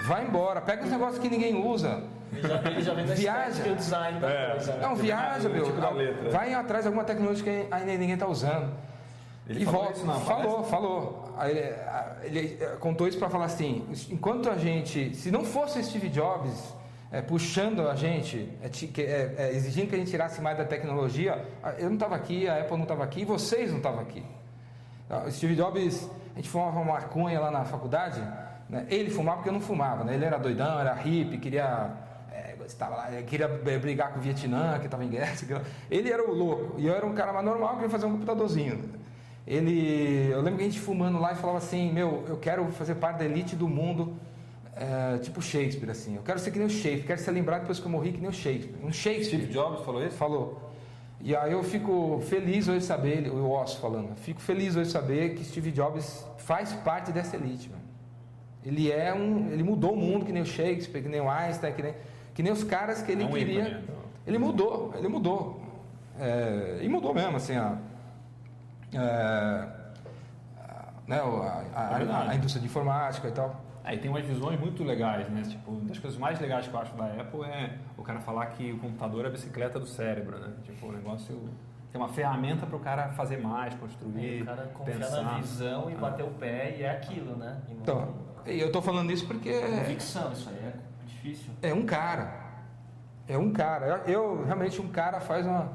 [0.06, 2.02] Vai embora, pega os negócios que ninguém usa.
[2.32, 3.70] Ele já, ele já vem Viaja.
[3.70, 4.50] o design da É.
[4.52, 4.72] coisa.
[4.72, 4.78] né?
[4.80, 5.64] Não, viaja, meu.
[5.64, 6.30] tipo.
[6.30, 8.72] Vai atrás de alguma tecnologia que ainda ninguém está usando.
[9.46, 10.20] Ele e falou volta.
[10.24, 11.34] falou, falou.
[11.44, 11.74] Ele,
[12.22, 16.74] ele contou isso para falar assim: enquanto a gente, se não fosse o Steve Jobs
[17.12, 18.66] é, puxando a gente, é,
[19.02, 21.44] é, é, exigindo que a gente tirasse mais da tecnologia,
[21.78, 24.24] eu não estava aqui, a Apple não estava aqui, vocês não estavam aqui.
[25.08, 28.20] Ah, O Steve Jobs, a gente fumava uma maconha lá na faculdade,
[28.68, 28.86] né?
[28.90, 30.14] ele fumava porque eu não fumava, né?
[30.14, 31.92] ele era doidão, era hippie, queria,
[32.32, 35.32] é, gostava lá, queria eh, brigar com o Vietnã, que estava em guerra.
[35.88, 38.82] Ele era o louco, e eu era um cara mais normal, queria fazer um computadorzinho.
[39.46, 42.96] Ele, eu lembro que a gente fumando lá e falava assim, meu, eu quero fazer
[42.96, 44.16] parte da elite do mundo,
[44.74, 47.78] é, tipo Shakespeare, assim, eu quero ser que nem o Shakespeare, quero ser lembrado depois
[47.78, 49.38] que eu morri que nem o Shakespeare, um Shakespeare.
[49.38, 50.16] Steve Jobs falou isso?
[50.16, 50.65] Falou.
[51.20, 55.44] E aí eu fico feliz hoje saber, o Osso falando, fico feliz hoje saber que
[55.44, 57.82] Steve Jobs faz parte dessa elite, mano.
[58.64, 61.72] Ele é um, ele mudou o mundo que nem o Shakespeare, que nem o Einstein,
[61.72, 61.94] que nem
[62.34, 63.60] Que nem os caras que ele É queria.
[63.60, 63.82] ícone, né?
[64.26, 65.58] Ele mudou, ele mudou.
[66.20, 67.78] É, e mudou mesmo, assim, a,
[68.92, 73.60] é, a- né, a- a- a indústria de informática e tal.
[73.86, 75.42] É, e tem umas visões muito legais, né?
[75.48, 78.46] Tipo, uma das coisas mais legais que eu acho da Apple é o cara falar
[78.46, 80.52] que o computador é a bicicleta do cérebro, né?
[80.64, 81.48] Tipo, o negócio
[81.92, 85.22] tem uma ferramenta para o cara fazer mais, construir, O cara confiar pensar.
[85.22, 85.98] na visão e Ah.
[85.98, 87.58] bater o pé e é aquilo, né?
[87.68, 88.08] E Então,
[88.44, 90.72] e eu tô falando isso porque Convicção, isso aí é
[91.06, 91.52] difícil.
[91.62, 92.44] é um cara.
[93.28, 94.02] É um cara.
[94.06, 95.70] Eu, eu, realmente um cara faz uma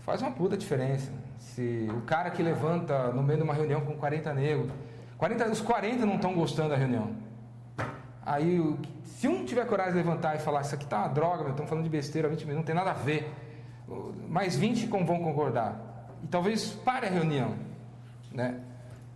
[0.00, 1.10] faz uma puta diferença.
[1.38, 4.70] Se o cara que levanta no meio de uma reunião com 40 negros,
[5.16, 7.10] 40, os 40 não estão gostando da reunião.
[8.26, 11.50] Aí, se um tiver coragem de levantar e falar, isso aqui tá uma droga, meu,
[11.50, 13.30] estamos falando de besteira, 20 minutos, não tem nada a ver.
[14.28, 16.08] Mais 20 com- vão concordar.
[16.22, 17.54] E talvez pare a reunião.
[18.32, 18.60] Né?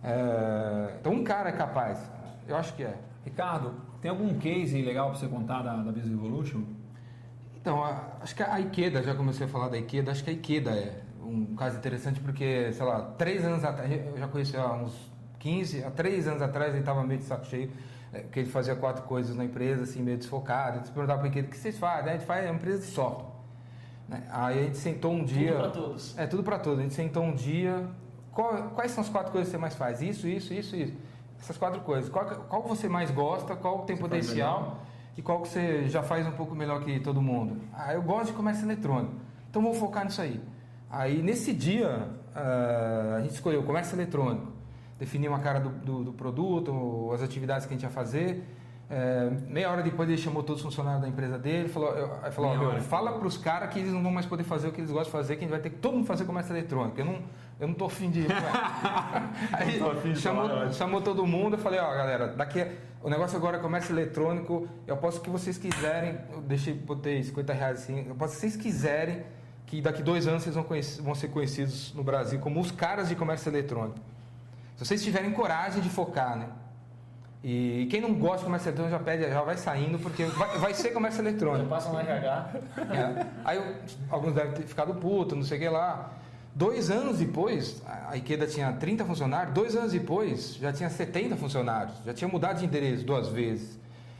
[0.03, 1.99] É, então, um cara é capaz.
[2.47, 2.95] Eu acho que é.
[3.25, 6.61] Ricardo, tem algum case legal para você contar da, da Business Evolution?
[7.59, 10.33] Então, a- acho que a Ikeda, já comecei a falar da Ikeda, acho que a
[10.33, 14.71] Ikeda é um caso interessante porque, sei lá, três anos atrás, eu já conheci há
[14.73, 17.69] uns 15, há três anos atrás ele estava meio de saco cheio,
[18.13, 20.77] é, porque ele fazia quatro coisas na empresa, assim, meio desfocado.
[20.77, 22.09] Ele se perguntava para a Ikeda, o que vocês fazem?
[22.13, 23.29] A gente faz é uma empresa de software.
[24.07, 24.23] Né?
[24.31, 25.51] Aí a gente sentou um dia...
[25.53, 26.17] Tudo pra todos.
[26.17, 26.79] É, tudo para todos.
[26.79, 27.87] A gente sentou um dia,
[28.33, 30.01] qual- quais são as quatro coisas que você mais faz?
[30.01, 30.93] Isso, isso, isso, isso.
[31.39, 32.09] Essas quatro coisas.
[32.09, 34.79] Qual, qual você mais gosta, qual tem Você potencial
[35.15, 37.61] e qual que você já faz um pouco melhor que todo mundo?
[37.73, 39.13] Ah, eu gosto de comércio eletrônico,
[39.49, 40.41] então vou focar nisso aí.
[40.89, 44.48] Aí nesse dia ah, a gente escolheu comércio eletrônico,
[44.99, 48.43] definimos a cara do, do, do produto, as atividades que a gente ia fazer.
[48.91, 52.57] É, meia hora depois ele chamou todos os funcionários da empresa dele falou, eu- falou
[52.57, 54.89] meu, fala para os caras que eles não vão mais poder fazer o que eles
[54.89, 56.99] gostam de fazer, que a gente vai ter que todo mundo fazer comércio eletrônico.
[56.99, 57.19] Eu não,
[57.59, 58.25] eu não tô afim de.
[59.53, 62.65] Aí afim de chamou, falar, chamou todo mundo, eu falei, ó, galera, daqui
[63.03, 67.53] o negócio agora é comércio eletrônico, eu posso que vocês quiserem, eu deixei, botei 50
[67.53, 69.21] reais assim, eu posso que vocês quiserem
[69.67, 70.65] que daqui dois anos vocês vão,
[71.03, 73.99] vão ser conhecidos no Brasil como os caras de comércio eletrônico.
[74.79, 76.47] Se vocês tiverem coragem de focar, né?
[77.43, 80.73] E quem não gosta de comércio eletrônico já pede, já vai saindo, porque vai, vai
[80.73, 81.69] ser comércio Já eletrônico.
[81.69, 82.49] passa no RH.
[82.77, 83.25] É.
[83.43, 83.75] Aí eu-
[84.09, 86.11] alguns devem ter ficado puto, não sei o que lá.
[86.55, 91.95] Dois anos depois, a Ikeda tinha 30 funcionários, dois anos depois já tinha 70 funcionários,
[92.05, 93.77] já tinha mudado de endereço duas vezes.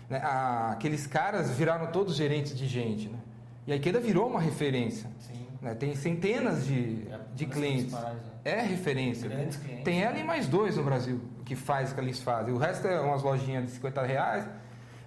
[0.09, 0.21] Né?
[0.23, 3.07] Aqueles caras viraram todos gerentes de gente.
[3.07, 3.17] Né?
[3.65, 5.09] E a Ikeda virou uma referência.
[5.19, 5.47] Sim.
[5.61, 5.73] Né?
[5.75, 7.91] Tem centenas de, É, de clientes.
[7.93, 8.15] né?
[8.45, 9.29] É referência.
[9.29, 9.59] Clientes.
[9.83, 12.53] Tem ela e mais dois no Brasil que faz o que eles fazem.
[12.53, 14.45] O resto é umas lojinhas de 50 reais.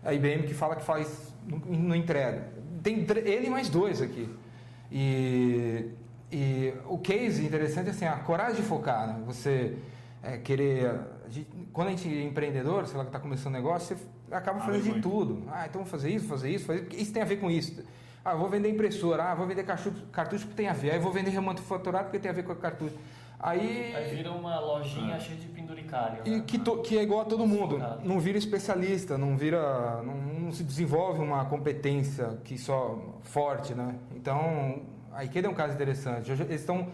[0.05, 1.33] A IBM que fala que faz,
[1.67, 2.49] não, entrega.
[2.83, 4.29] Tem ele e mais dois aqui.
[4.91, 5.91] E,
[6.31, 9.07] e o case interessante é assim, a coragem de focar.
[9.07, 9.23] Né?
[9.27, 9.77] Você
[10.23, 10.87] é, querer.
[11.25, 14.35] a gente- quando a gente é empreendedor, sei lá que está começando um negócio, você
[14.35, 15.09] acaba Ah, fazendo de muito.
[15.09, 15.43] tudo.
[15.49, 17.83] Ah, então vou fazer isso, fazer isso, fazer porque isso tem a ver com isso.
[18.25, 20.93] Ah, vou vender impressora, ah, vou vender cartucho, cartucho porque tem a ver.
[20.93, 22.97] Aí vou vender remanufaturado porque tem a ver com a cartucho.
[23.41, 26.19] Aí, Aí vira uma lojinha cheia de penduricário.
[26.25, 26.45] e né?
[26.47, 27.79] que, to- que é igual a todo mundo.
[28.05, 30.01] Não vira especialista, não vira.
[30.05, 33.97] Não, não se desenvolve uma competência que só forte, né?
[34.15, 34.83] Então,
[35.13, 36.31] a IKEA é um caso interessante.
[36.31, 36.87] Eles estão.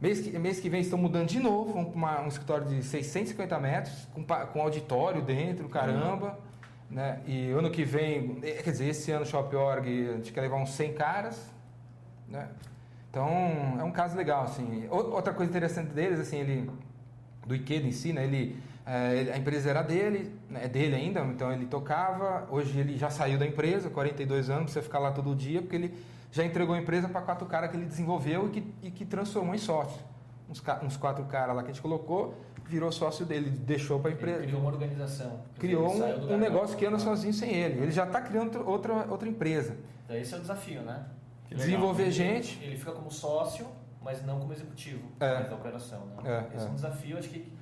[0.00, 4.06] Mês que, mês que vem estão mudando de novo, uma- um escritório de 650 metros,
[4.14, 6.38] com, com auditório dentro, caramba.
[6.94, 7.18] Né?
[7.26, 10.42] E ano que vem, eh, quer dizer, esse ano o Shop Org, a gente quer
[10.42, 11.50] levar uns 100 caras.
[12.28, 12.48] Né?
[13.10, 13.28] Então,
[13.80, 14.86] é um caso legal, assim.
[14.88, 16.70] Outra coisa interessante deles, assim, ele
[17.44, 18.22] do Ikeda em si, né?
[18.24, 18.56] Ele,
[19.12, 20.66] ele- a empresa era dele, né?
[20.66, 22.46] é dele ainda, então ele tocava.
[22.48, 25.94] Hoje ele já saiu da empresa, 42 anos, precisa ficar lá todo dia, porque ele
[26.30, 29.52] já entregou a empresa para quatro caras que ele desenvolveu e que, e que transformou
[29.54, 30.00] em sócio.
[30.48, 32.34] Uns, uns quatro caras lá que a gente colocou,
[32.68, 34.42] virou sócio dele, deixou para a Ele empresa.
[34.42, 35.40] criou uma organização.
[35.58, 37.80] Criou Ele um, um negócio que anda sozinho sem ele.
[37.82, 39.76] Ele já está criando outra, outra empresa.
[40.04, 41.04] Então esse é o desafio, né?
[41.46, 41.66] Que legal.
[41.66, 42.62] Desenvolver gente.
[42.62, 43.66] Ele fica como sócio,
[44.02, 45.44] mas não como executivo É.
[45.44, 46.06] da operação.
[46.06, 46.14] Né?
[46.24, 46.70] É, Esse é é.
[46.70, 47.52] um desafio, acho que,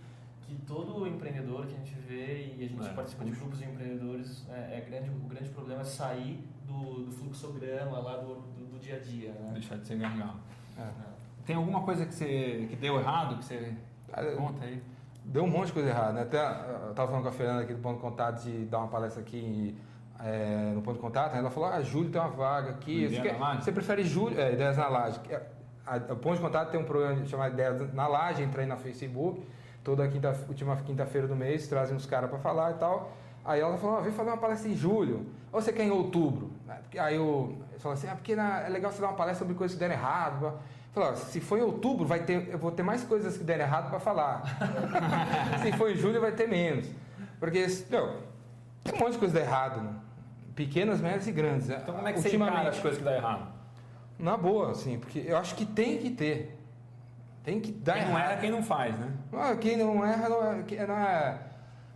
[0.43, 2.93] que todo empreendedor que a gente vê e a gente É.
[2.93, 7.13] participa de grupos de empreendedores, é, é grande, o grande problema é sair do, do
[7.13, 9.31] fluxograma lá do, do, do dia a dia.
[9.33, 9.51] Né?
[9.55, 10.41] Deixar de ser gargalo.
[10.79, 10.83] É.
[11.45, 13.75] Tem alguma coisa que, você, que deu errado, que você
[14.13, 14.81] Ah, conta aí?
[15.25, 16.23] Deu um monte de coisa errada, né?
[16.23, 18.79] Até ah, eu estava falando com a Fernanda aqui do Ponto de Contato de dar
[18.79, 19.77] uma palestra aqui
[20.21, 21.35] eh, no Ponto de Contato.
[21.37, 23.07] Ela falou: Ah, Júlio tem uma vaga aqui.
[23.09, 24.39] Você, quer- você prefere Júlio?
[24.41, 25.21] É, Ideias na Laje.
[25.31, 25.41] É,
[25.87, 28.43] a- O Ponto de Contato tem um programa chamado Ideias na Laje.
[28.43, 29.47] Entra aí na Facebook.
[29.85, 33.13] Toda quinta, última quinta-feira do mês trazem uns caras para falar e tal.
[33.45, 35.27] Aí ela falou: ah, vem fazer uma palestra em julho.
[35.53, 36.51] Ou você quer em outubro?
[36.83, 39.45] Porque- Aí eu, eu falei assim: ah, porque na- é legal você dar uma palestra
[39.45, 40.53] sobre coisas que deram errado.
[40.93, 43.65] Falei, ó, se for em outubro, vai ter, eu vou ter mais coisas que deram
[43.65, 44.43] errado para falar.
[45.63, 46.87] se for em julho, vai ter menos.
[47.41, 48.19] Porque, meu,
[48.85, 49.81] tem um monte de coisa errado.
[49.81, 49.91] Né?
[50.55, 51.71] Pequenas, médias e grandes.
[51.71, 53.49] Então como é que você encara as coisas que dá errado?
[54.19, 56.59] Na boa, assim, porque eu acho que tem que ter.
[57.43, 58.13] Tem que dar quem errado.
[58.13, 59.09] não erra, quem não faz, né?
[59.33, 61.39] Ah, quem não erra, não, é- não, é,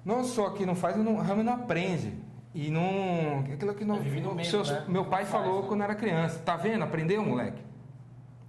[0.05, 2.15] não só que não faz, não, realmente não aprende.
[2.55, 3.45] E não.
[3.53, 4.03] Aquilo que não.
[4.43, 4.85] seus- né?
[4.89, 5.69] Meu pai Não falou faz, né?
[5.69, 6.39] quando era criança.
[6.39, 6.83] Tá vendo?
[6.83, 7.63] Aprendeu, moleque?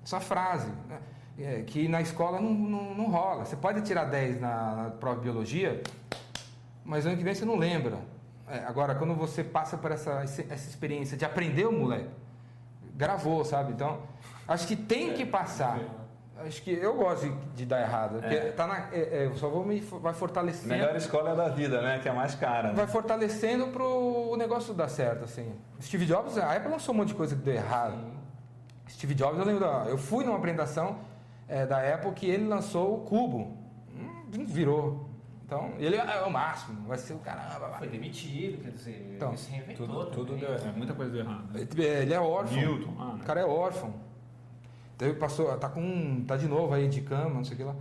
[0.07, 0.71] Essa frase.
[0.87, 0.99] né?
[1.37, 3.43] É, que na escola não, não, não rola.
[3.45, 5.83] Você pode tirar 10 na, na prova de biologia,
[6.83, 7.97] mas ano que vem você não lembra.
[8.49, 12.09] É, agora, quando você passa por essa, essa experiência de aprender o moleque,
[12.95, 13.73] gravou, sabe?
[13.73, 13.99] Então,
[14.47, 15.79] acho que tem que passar.
[16.39, 18.19] Acho que eu gosto de, dar errado.
[18.21, 18.51] Porque É.
[18.51, 20.69] tá na, é, é, eu só vou me vai fortalecendo.
[20.69, 21.99] Melhor escola é da vida, né?
[21.99, 22.69] Que é mais cara.
[22.69, 22.73] né?
[22.75, 25.53] Vai fortalecendo pro negócio dar certo, assim.
[25.81, 27.97] Steve Jobs, a Apple lançou um monte de coisa que deu errado.
[28.89, 30.99] Steve Jobs, eu lembro, da- eu fui numa apresentação
[31.47, 33.55] é, da Apple que ele lançou o cubo.
[33.95, 35.07] Hum, Não virou.
[35.45, 37.69] Então, ele é o máximo, vai ser o caramba.
[37.69, 37.79] vai.
[37.79, 39.87] Foi demitido, quer dizer, Então, ele se reinventou.
[39.87, 41.53] Tudo, tudo deu, é, muita coisa deu errado.
[41.53, 41.65] né?
[42.01, 42.57] Ele é órfão.
[42.57, 43.19] Newton, ah, né?
[43.21, 43.93] O cara é órfão.
[44.95, 46.23] Então ele passou, tá com.
[46.27, 47.75] tá de novo aí de cama, não sei o que lá.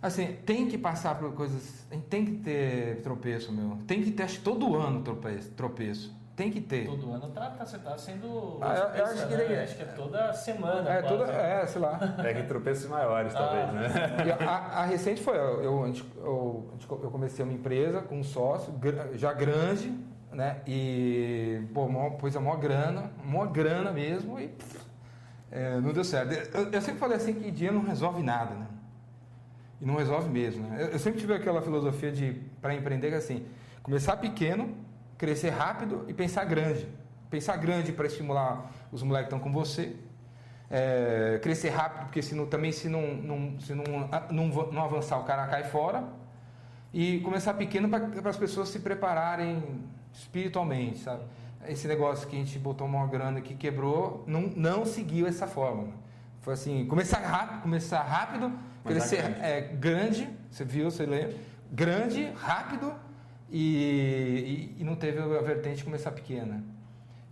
[0.00, 1.86] Assim, tem que passar por coisas.
[2.10, 3.78] Tem que ter tropeço, meu.
[3.86, 5.50] Tem que ter, acho que todo ano tropeço.
[5.52, 6.12] tropeço.
[6.42, 6.86] Tem que ter.
[6.86, 8.58] Todo ano tá, tá, tá sendo.
[8.60, 9.44] Ah, eu- eu acho que né?
[9.44, 10.90] ele- acho que é toda semana.
[10.90, 11.16] É, quase.
[11.16, 12.00] toda, é, sei lá.
[12.18, 13.72] É que tropeços maiores, talvez, Ah.
[13.72, 13.88] né?
[14.26, 14.48] E a,
[14.80, 16.70] a recente foi, eu, eu, eu,
[17.04, 18.74] eu comecei uma empresa com um sócio,
[19.14, 19.96] já grande,
[20.32, 20.56] né?
[20.66, 24.78] E, pô, mó, pôs a maior grana, maior grana mesmo, e pff,
[25.52, 26.32] é, não deu certo.
[26.56, 28.66] Eu, eu sempre falei assim que dinheiro não resolve nada, né?
[29.80, 30.78] E não resolve mesmo, né?
[30.82, 33.46] Eu, eu sempre tive aquela filosofia de, para empreender, que é assim,
[33.80, 34.74] começar pequeno,
[35.22, 36.84] crescer rápido e pensar grande.
[37.30, 39.94] Pensar grande para estimular os moleques que estão com você,
[40.68, 43.84] é, crescer rápido, porque se não, também se não, não, se não,
[44.32, 46.02] não, não avançar, o cara cai fora.
[46.92, 49.62] E começar pequeno para as pessoas se prepararem
[50.12, 51.22] espiritualmente, sabe?
[51.68, 55.86] Esse negócio que a gente botou uma grana que quebrou, não, não seguiu essa forma.
[56.40, 58.52] Foi assim, começar rápido, começar rápido,
[58.82, 59.40] Mas crescer grande.
[59.40, 61.36] é, grande, você viu, você lembra?
[61.70, 62.92] Grande, rápido
[63.52, 66.64] e, e, e não teve a vertente começar pequena.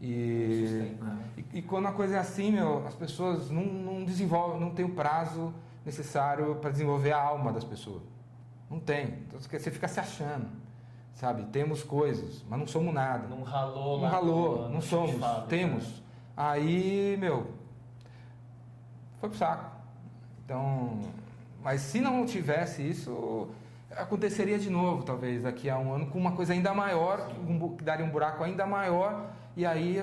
[0.03, 1.19] E, Sustento, né?
[1.37, 4.85] e, e quando a coisa é assim, meu, as pessoas não, não desenvolvem, não tem
[4.85, 5.53] o prazo
[5.85, 8.03] necessário para desenvolver a alma das pessoas.
[8.71, 9.07] Não tem.
[9.27, 10.47] Então, você fica se achando,
[11.15, 11.45] sabe?
[11.45, 13.27] Temos coisas, mas não somos nada.
[13.27, 15.85] Não ralou Não lá ralou, não de somos, fábrica, temos.
[15.89, 15.95] né?
[16.37, 17.49] Aí, meu,
[19.21, 19.71] foi pro saco.
[20.45, 21.01] Então,
[21.63, 23.49] mas se não tivesse isso,
[23.97, 27.77] aconteceria de novo, talvez, daqui a um ano, com uma coisa ainda maior, um bu-
[27.77, 30.03] que daria um buraco ainda maior, e aí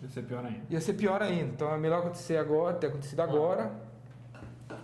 [0.00, 0.60] Deve ser pior ainda.
[0.70, 1.44] ia ser pior ainda.
[1.52, 3.70] Então é melhor acontecer agora, ter acontecido agora,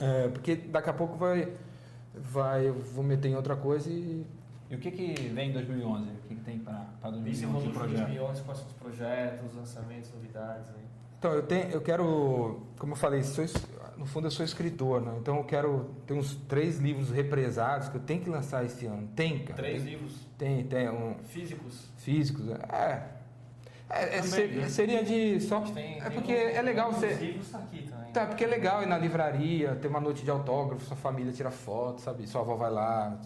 [0.01, 1.53] é, porque daqui a pouco vai,
[2.15, 4.27] vai, eu vou meter em outra coisa e
[4.71, 6.05] E o que, que vem em 2011?
[6.11, 8.07] O que, que tem para 2011 de Desenvolvimento de projeto?
[8.07, 10.83] 2011, quais são os projetos, lançamentos, novidades aí?
[11.19, 13.55] Então, eu, tenho, eu quero, como eu falei, sou, es-
[14.03, 15.13] no fundo eu sou escritor, né?
[15.21, 19.09] Então eu quero ter uns três livros represados que eu tenho que lançar esse ano.
[19.15, 19.55] Tem, cara.
[19.55, 21.89] Três tem, livros Tem, tem, um, físicos.
[21.99, 22.49] físicos.
[22.51, 23.03] É.
[23.89, 24.69] É, é, Também, ser- né?
[24.69, 25.61] seria de só.
[25.61, 27.15] Tem, é tem porque um- é legal um dos você.
[27.15, 28.13] livros tá aqui também.
[28.13, 31.51] Tá, porque é legal ir na livraria, ter uma noite de autógrafo, sua família tira
[31.53, 32.27] foto, sabe?
[32.27, 33.17] Sua avó vai lá.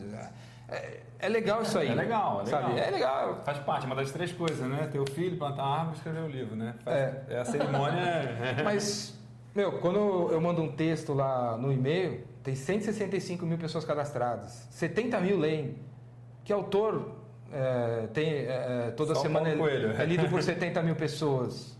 [0.68, 1.88] É, é legal isso aí.
[1.88, 2.72] É legal, é sabe?
[2.74, 2.86] legal.
[2.86, 3.42] É legal.
[3.44, 4.88] Faz parte, uma das três coisas, né?
[4.92, 6.74] Ter o filho, plantar a árvore e escrever o livro, né?
[6.84, 7.24] Faz- É.
[7.30, 8.36] é a cerimônia.
[8.64, 9.16] Mas,
[9.56, 9.98] meu, quando
[10.30, 14.68] eu mando um texto lá no e-mail, tem 165 mil pessoas cadastradas.
[14.70, 15.76] 70 mil leem.
[16.44, 17.12] Que autor
[17.50, 19.92] é, tem é, é, toda Só semana Paulo Coelho.
[19.92, 21.76] é lido por 70 mil pessoas.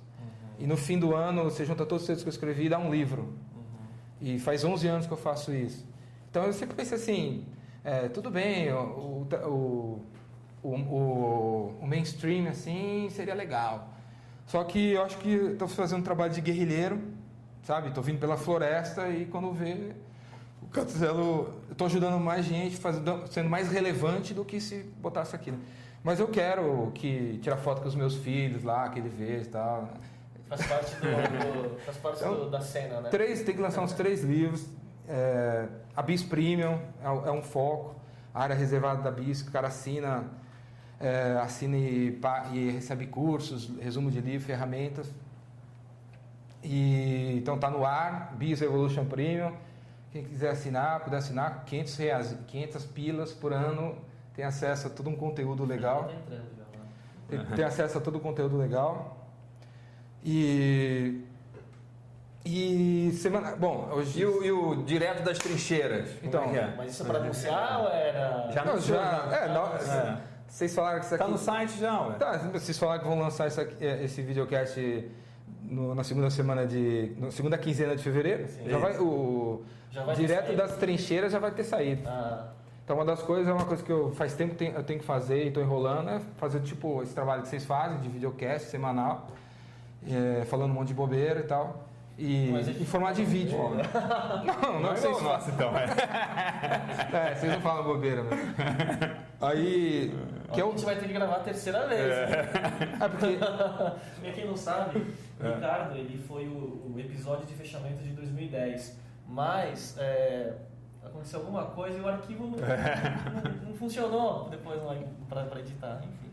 [0.59, 2.79] E no fim do ano, você junta todos os textos que eu escrevi e dá
[2.79, 3.35] um livro.
[4.21, 5.87] E faz 11 anos que eu faço isso.
[6.31, 7.47] Então eu sempre pensei assim,
[7.85, 10.03] é, tudo bem, o, o,
[10.63, 13.91] o, o, o mainstream assim seria legal.
[14.47, 17.01] Só que eu acho que estou fazendo um trabalho de guerrilheiro,
[17.67, 17.89] sabe?
[17.89, 19.91] Estou vindo pela floresta e quando vê
[20.63, 25.51] o Catuzelo, estou ajudando mais gente, fazendo, sendo mais relevante do que se botasse aqui.
[25.51, 25.59] né?
[26.05, 29.47] Mas eu quero que tirar foto com os meus filhos lá, que ele vê e
[29.47, 29.89] tal.
[30.49, 31.01] Faz parte, do,
[31.73, 33.11] do- faz parte Então, do- da cena, né?
[33.11, 34.65] Três, tem que lançar uns três livros.
[35.09, 37.97] É, a BIS Premium é, um- é um foco.
[38.33, 40.25] A área reservada da BIS, que o cara assina,
[41.01, 42.21] é, assina e,
[42.53, 45.11] e recebe cursos, resumo de livro, ferramentas.
[46.69, 49.53] E, então tá no ar, BIS Evolution Premium.
[50.11, 53.97] Quem quiser assinar, puder assinar, 500, reais, 500 pilas por ano,
[54.35, 56.05] tem acesso a todo um conteúdo legal.
[56.05, 56.41] Tá né?
[57.29, 59.17] Tem, tem acesso a todo o conteúdo legal.
[60.25, 61.21] E.
[62.45, 63.55] E semana.
[63.57, 64.21] Bom, hoje.
[64.21, 66.09] E o, e o direto das trincheiras?
[66.23, 66.75] Então, é é?
[66.77, 68.51] Mas isso é pra anunciar ou era.
[68.53, 69.39] Já Não, já, né?
[69.45, 70.19] é, no- É.
[70.49, 71.25] Vocês falaram que isso aqui.
[71.25, 72.15] Tá no site já, ué.
[72.15, 74.77] Tá, vocês falaram que vão lançar isso aqui- é, esse videocast
[75.69, 77.13] no- na segunda semana de.
[77.19, 78.49] Na segunda quinzena de fevereiro.
[78.49, 78.69] Sim.
[78.69, 82.03] Já vai, o, Já vai direto das trincheiras já vai ter saído.
[82.09, 82.49] Ah,
[82.85, 85.05] Então uma das coisas, é uma coisa que eu faz tempo que eu tenho que
[85.07, 89.27] fazer e estou enrolando, é fazer tipo esse trabalho que vocês fazem de videocast semanal,
[90.09, 91.85] é, falando um monte de bobeira e tal.
[92.19, 93.59] E a gente- em formato de vídeo.
[93.77, 93.83] Né?
[94.63, 95.33] Não, não, é vocês falam.
[95.35, 95.71] nosso, então.
[95.77, 95.87] é.
[97.31, 98.41] É, vocês não falam bobeira, mano.
[99.41, 100.15] Aí.
[100.53, 100.71] Que é a o.
[100.71, 102.01] gente vai ter que gravar a terceira vez.
[102.01, 103.37] É porque.
[104.23, 105.07] Pra quem não sabe,
[105.41, 108.99] o Ricardo ele foi o, o episódio de fechamento de 2010.
[109.29, 110.55] Mas é,
[111.05, 114.81] aconteceu alguma coisa e o arquivo não, não- não funcionou depois
[115.29, 116.31] pra editar, enfim.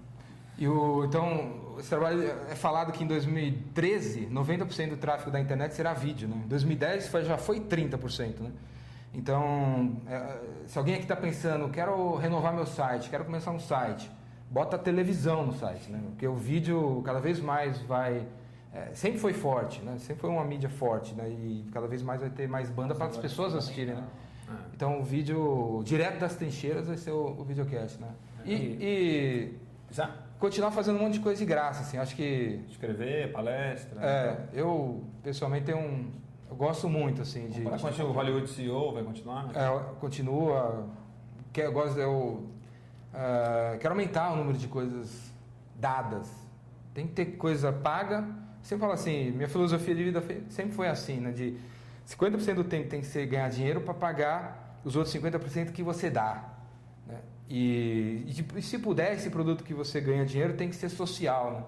[0.57, 5.73] E o, então, esse trabalho é falado que em 2013, 90% do tráfego da internet
[5.73, 6.41] será vídeo, né?
[6.45, 8.51] Em 2010 foi- já foi 30%, né?
[9.13, 14.09] Então, é, se alguém aqui está pensando, quero renovar meu site, quero começar um site,
[14.49, 15.99] bota a televisão no site, né?
[16.09, 18.25] Porque o vídeo cada vez mais vai...
[18.73, 19.97] é, sempre foi forte, né?
[19.99, 21.29] Sempre foi uma mídia forte, né?
[21.29, 24.07] E cada vez mais vai ter mais banda para as pessoas assistirem, né?
[24.73, 28.09] Então, o vídeo direto das trincheiras vai ser o, o videocast, né?
[28.45, 29.57] E, e
[29.89, 30.11] Já?
[30.39, 31.97] continuar fazendo um monte de coisa de graça, assim.
[31.97, 34.01] Acho que Escrever, palestra.
[34.01, 36.11] é, eu pessoalmente tenho um,
[36.49, 39.49] eu gosto muito assim de Vai continuar o Hollywood CEO, vai continuar?
[39.55, 40.87] é, continua,
[41.51, 42.47] que eu gosto eu
[43.13, 45.31] é, quero aumentar o número de coisas
[45.75, 46.29] dadas.
[46.93, 48.27] Tem que ter coisa paga.
[48.63, 51.31] Sempre falo assim, minha filosofia de vida sempre foi assim, né?
[51.31, 51.57] De
[52.07, 56.09] 50% do tempo tem que ser ganhar dinheiro para pagar os outros 50% que você
[56.09, 56.49] dá.
[57.05, 57.19] Né?
[57.49, 58.23] E,
[58.55, 61.63] e, se puder, esse produto que você ganha dinheiro tem que ser social, né?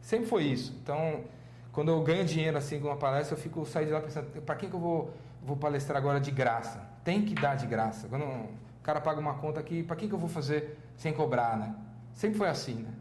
[0.00, 0.74] Sempre foi isso.
[0.82, 1.24] Então,
[1.72, 4.54] quando eu ganho dinheiro assim com uma palestra, eu fico saio de lá pensando, para
[4.54, 6.80] que, que eu vou, vou palestrar agora de graça?
[7.04, 8.08] Tem que dar de graça.
[8.08, 8.48] Quando o
[8.82, 11.74] cara paga uma conta aqui, para que, que eu vou fazer sem cobrar, né?
[12.14, 12.94] Sempre foi assim, né?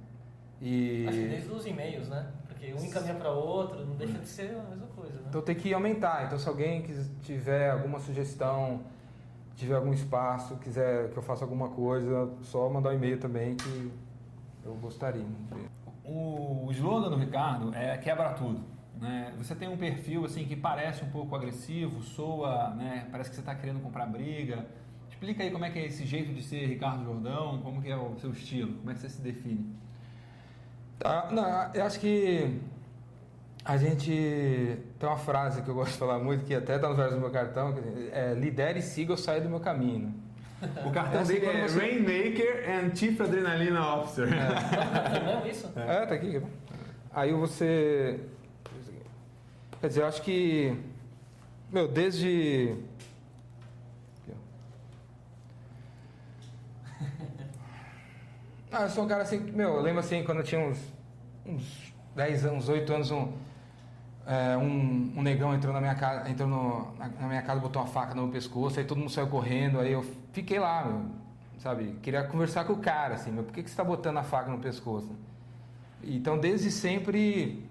[0.62, 2.28] E Acho que desde os e-mails, né?
[2.60, 5.26] Porque um encaminha para outro, não deixa de ser a mesma coisa, né?
[5.30, 6.26] Então tem que aumentar.
[6.26, 6.84] Então se alguém
[7.22, 8.82] tiver alguma sugestão,
[9.56, 13.92] tiver algum espaço, quiser que eu faça alguma coisa, só mandar um e-mail também que
[14.66, 15.26] eu gostaria.
[16.04, 18.62] O slogan do Ricardo é quebra tudo.
[19.00, 19.34] Né?
[19.38, 23.08] Você tem um perfil assim que parece um pouco agressivo, soa, né?
[23.10, 24.68] parece que você está querendo comprar briga.
[25.08, 27.96] Explica aí como é que é esse jeito de ser Ricardo Jordão, como que é
[27.96, 29.74] o seu estilo, como é que você se define.
[31.00, 32.60] Tá, não, eu acho que
[33.64, 36.96] a gente tem uma frase que eu gosto de falar muito, que até está no
[36.96, 40.14] verso do meu cartão, que é lidere, siga ou saia do meu caminho.
[40.86, 44.28] O cartão É assim, dele é você- Rainmaker and Chief Adrenalina Officer.
[44.28, 45.72] É mesmo isso?
[45.76, 46.42] É, tá aqui.
[47.14, 48.20] Aí você.
[49.80, 50.78] Quer dizer, eu acho que.
[51.72, 52.76] Meu, desde.
[54.22, 54.36] Aqui, ó.
[58.72, 59.40] Ah, eu sou um cara assim.
[59.40, 60.80] Meu, eu lembro assim, quando eu tinha uns.
[61.46, 63.32] Uns 10 anos, 8 anos, um.
[64.26, 67.82] é, um, um negão entrou na minha casa, entrou no- na, na minha casa, botou
[67.82, 70.04] uma faca no meu pescoço, aí todo mundo saiu correndo, aí eu
[70.34, 71.02] fiquei lá, meu,
[71.60, 71.98] sabe?
[72.02, 74.52] Queria conversar com o cara, assim, meu, por que, que você está botando a faca
[74.52, 75.16] no pescoço?
[76.04, 77.66] Então, desde sempre,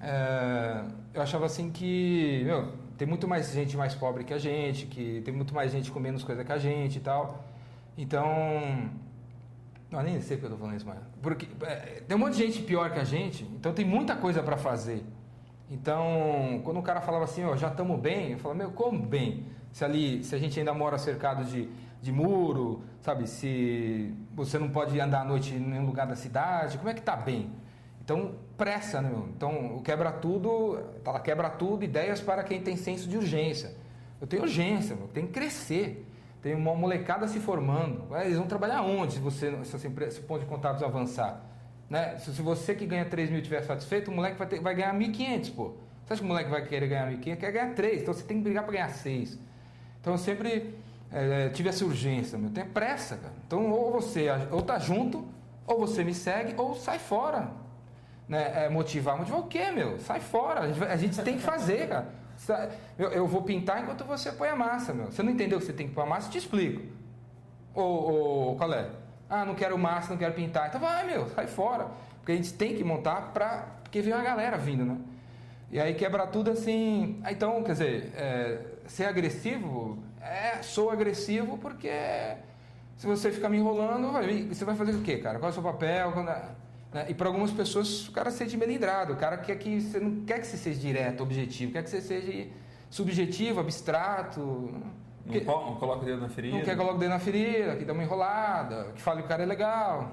[0.00, 4.86] é, eu achava assim que, meu, tem muito mais gente mais pobre que a gente,
[4.86, 7.44] que tem muito mais gente com menos coisa que a gente e tal.
[7.98, 8.90] Então,
[9.90, 10.98] não, nem sei porque eu tô falando isso, mas.
[11.22, 14.42] Porque é, tem um monte de gente pior que a gente, então tem muita coisa
[14.42, 15.04] para fazer.
[15.70, 19.46] Então, quando o cara falava assim, ó, já estamos bem, eu falava, meu, como bem?
[19.72, 21.68] Se ali, se a gente ainda mora cercado de,
[22.02, 23.26] de muro, sabe?
[23.26, 27.02] Se você não pode andar à noite em nenhum lugar da cidade, como é que
[27.02, 27.50] tá bem?
[28.04, 29.28] Então, pressa, né, meu?
[29.34, 33.74] Então, o quebra tudo, tá lá, quebra tudo, ideias para quem tem senso de urgência.
[34.20, 36.06] Eu tenho urgência, meu, tem que crescer.
[36.44, 38.14] Tem uma molecada se formando.
[38.18, 41.40] Eles vão trabalhar onde se, você, se, essa empresa, se o ponto de contatos avançar?
[41.88, 42.18] Né?
[42.18, 44.94] Se, se você que ganha 3 mil estiver satisfeito, o moleque vai, ter, vai ganhar
[44.94, 45.72] 1.500, pô.
[46.04, 47.36] Você acha que o moleque vai querer ganhar 1.500?
[47.38, 49.38] Quer ganhar 3, então você tem que brigar para ganhar 6.
[50.02, 50.74] Então eu sempre
[51.10, 52.50] eh, tive essa urgência, meu.
[52.50, 53.32] Tem pressa, cara.
[53.46, 55.26] Então ou você ou tá junto,
[55.66, 57.52] ou você me segue, ou sai fora.
[58.28, 58.66] Né?
[58.66, 59.16] É, motivar.
[59.16, 59.98] Motivar o quê, meu?
[59.98, 60.60] Sai fora.
[60.60, 62.08] A gente, a gente tem que fazer, cara.
[62.98, 65.06] Eu, eu vou pintar enquanto você põe a massa, meu.
[65.06, 66.28] Você não entendeu que você tem que pôr a massa?
[66.28, 66.82] Eu te explico.
[67.74, 68.88] Ou, qual é?
[69.28, 70.68] Ah, não quero massa, não quero pintar.
[70.68, 71.88] Então vai, meu, sai fora.
[72.18, 73.66] Porque a gente tem que montar pra.
[73.82, 74.96] Porque vem uma galera vindo, né?
[75.70, 77.20] E aí quebra tudo assim.
[77.24, 81.90] Ah, Então, quer dizer, é, ser agressivo, é, sou agressivo porque
[82.96, 85.38] se você ficar me enrolando, vai- você vai fazer o quê, cara?
[85.38, 86.12] Qual é o seu papel?
[86.12, 86.30] Quando-
[86.94, 87.06] né?
[87.08, 89.12] E para algumas pessoas o cara se sente melindrado.
[89.12, 92.00] O cara quer que você não quer que você seja direto, objetivo, quer que você
[92.00, 92.46] seja
[92.88, 94.40] subjetivo, abstrato.
[94.40, 96.56] Não, Porque- co- não coloca o dedo na ferida.
[96.56, 99.28] não quer colocar o dedo na ferida, que dá uma enrolada, que fale que o
[99.28, 100.10] cara é legal.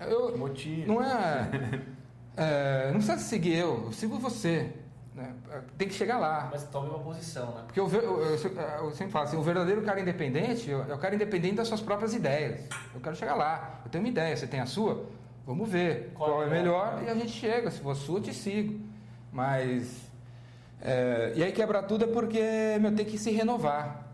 [0.00, 0.86] Eu, Motivo.
[0.92, 1.50] não é,
[2.36, 4.70] é, Não precisa seguir eu, eu sigo você.
[5.14, 5.32] né?
[5.78, 6.48] Tem que chegar lá.
[6.52, 7.62] Mas tome uma posição, né?
[7.66, 11.54] Porque eu- eu- eu sempre falo assim, o verdadeiro cara independente é o cara independente
[11.54, 12.68] das suas próprias ideias.
[12.94, 13.80] Eu quero chegar lá.
[13.84, 15.06] Eu tenho uma ideia, você tem a sua?
[15.46, 17.70] Vamos ver Qual qual, é é melhor e a gente chega.
[17.70, 18.80] Se for sua, te sigo.
[19.32, 20.10] Mas.
[20.80, 22.40] é, e aí quebra tudo é porque
[22.80, 24.04] meu, tem que se renovar.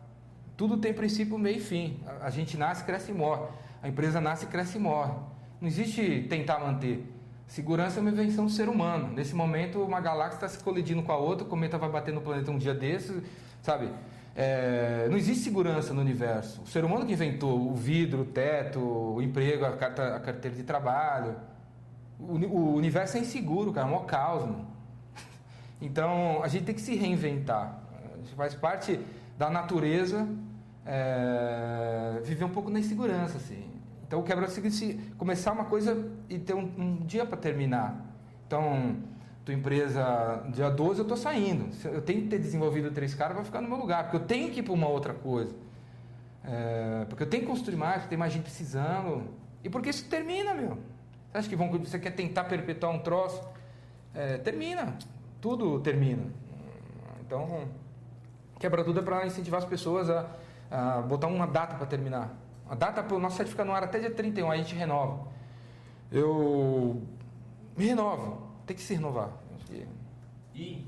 [0.57, 2.01] Tudo tem princípio, meio e fim.
[2.07, 3.47] A, a gente nasce, cresce e morre.
[3.83, 5.13] A empresa nasce, cresce e morre.
[5.61, 7.05] Não existe tentar manter.
[7.47, 9.13] Segurança é uma invenção do ser humano.
[9.13, 12.21] Nesse momento, uma galáxia está se colidindo com a outra, o cometa vai bater no
[12.21, 13.23] planeta um dia desses,
[13.61, 13.89] sabe?
[14.35, 16.63] É, não existe segurança no universo.
[16.63, 20.57] O ser humano que inventou o vidro, o teto, o emprego, a, carta, a carteira
[20.57, 21.37] de trabalho.
[22.19, 24.67] O, o universo é inseguro, cara, é um caos, mano.
[25.83, 27.81] Então, a gente tem que se reinventar.
[28.37, 29.01] Faz parte
[29.39, 30.29] da natureza
[30.85, 33.65] é, viver um pouco na insegurança, assim.
[34.07, 37.25] Então, o quebra é o seguinte, se começar uma coisa e ter um, um dia
[37.25, 38.05] para terminar.
[38.47, 38.97] Então,
[39.51, 41.69] tua empresa, dia 12 eu estou saindo.
[41.85, 44.51] Eu tenho que ter desenvolvido três caras para ficar no meu lugar, porque eu tenho
[44.53, 45.53] que ir para uma outra coisa.
[46.45, 49.25] É, porque eu tenho que construir mais, tem mais gente precisando.
[49.65, 50.79] E porque isso termina, meu.
[51.31, 53.43] Você acha que vão, você quer tentar perpetuar um troço?
[54.15, 54.97] É, termina.
[55.41, 56.23] Tudo termina.
[57.27, 57.69] Então,
[58.59, 60.27] quebra tudo é para incentivar as pessoas a,
[60.71, 62.37] a botar uma data para terminar.
[62.69, 64.77] A data para o nosso site fica no ar até dia 31, aí a gente
[64.77, 65.27] renova.
[66.11, 67.03] Eu
[67.77, 68.49] me renovo.
[68.65, 69.40] Tem que se renovar.
[70.55, 70.87] E,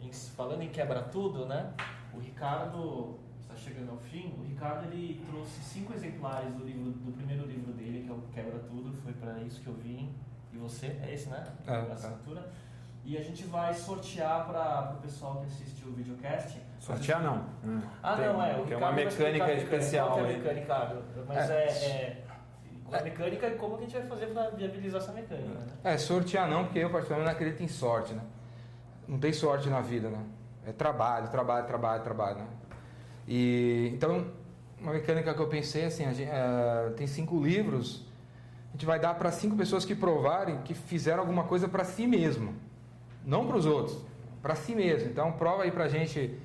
[0.00, 1.72] em- falando em quebra tudo, né?
[2.14, 4.34] O Ricardo está chegando ao fim.
[4.38, 8.20] O Ricardo ele trouxe cinco exemplares do livro, do primeiro livro dele, que é o
[8.32, 8.92] Quebra Tudo.
[9.02, 10.12] Foi para isso que eu vim.
[10.52, 11.46] E você é esse, né?
[11.66, 11.92] É, a é.
[11.92, 12.50] assinatura.
[13.04, 16.58] E a gente vai sortear para o pessoal que assistiu o videocast.
[16.78, 17.46] Sortear não.
[18.02, 18.52] Ah, Tem- não, é.
[18.52, 19.62] O Tem Ricardo uma mecânica mecânica.
[19.76, 21.24] especial Qual é a mecânica, Ricardo?
[21.26, 21.64] Mas É.
[21.64, 22.24] é.
[22.92, 25.66] A mecânica é como que a gente vai fazer para viabilizar essa mecânica, né?
[25.84, 28.22] É, sortear não, porque eu particularmente não acredito em sorte, né?
[29.06, 30.24] Não tem sorte na vida, né?
[30.66, 32.46] É trabalho, trabalho, trabalho, trabalho, né?
[33.26, 34.26] E, então,
[34.80, 38.06] uma mecânica que eu pensei, assim, a gente, é, tem cinco livros,
[38.68, 42.06] a gente vai dar para cinco pessoas que provarem que fizeram alguma coisa para si
[42.06, 42.54] mesmo,
[43.24, 43.98] não para os outros,
[44.40, 45.10] para si mesmo.
[45.10, 46.38] Então, prova aí pra gente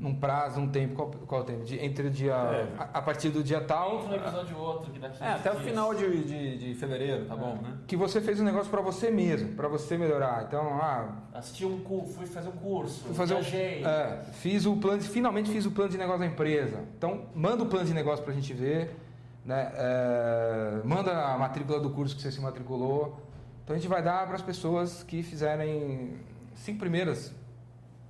[0.00, 1.62] num prazo, um tempo, qual, qual o tempo?
[1.64, 2.68] De- entre o dia, É.
[2.78, 5.50] a, a partir do dia tal, Entre um episódio e outro, que daqui É, até
[5.50, 7.74] o dias- final de, de, de fevereiro, tá bom, né?
[7.86, 10.44] que você fez um negócio para você mesmo, para você melhorar.
[10.48, 14.74] Então, ah, Assisti um curso, fui fazer um curso, Fui fazer um, é, fiz o
[14.76, 16.78] plano, de- finalmente fiz o plano de negócio da empresa.
[16.96, 18.96] Então, manda o plano de negócio para a gente ver,
[19.44, 19.70] né?
[19.74, 23.20] É, manda a matrícula do curso que você se matriculou.
[23.64, 26.14] Então, a gente vai dar para as pessoas que fizerem
[26.54, 27.32] cinco primeiras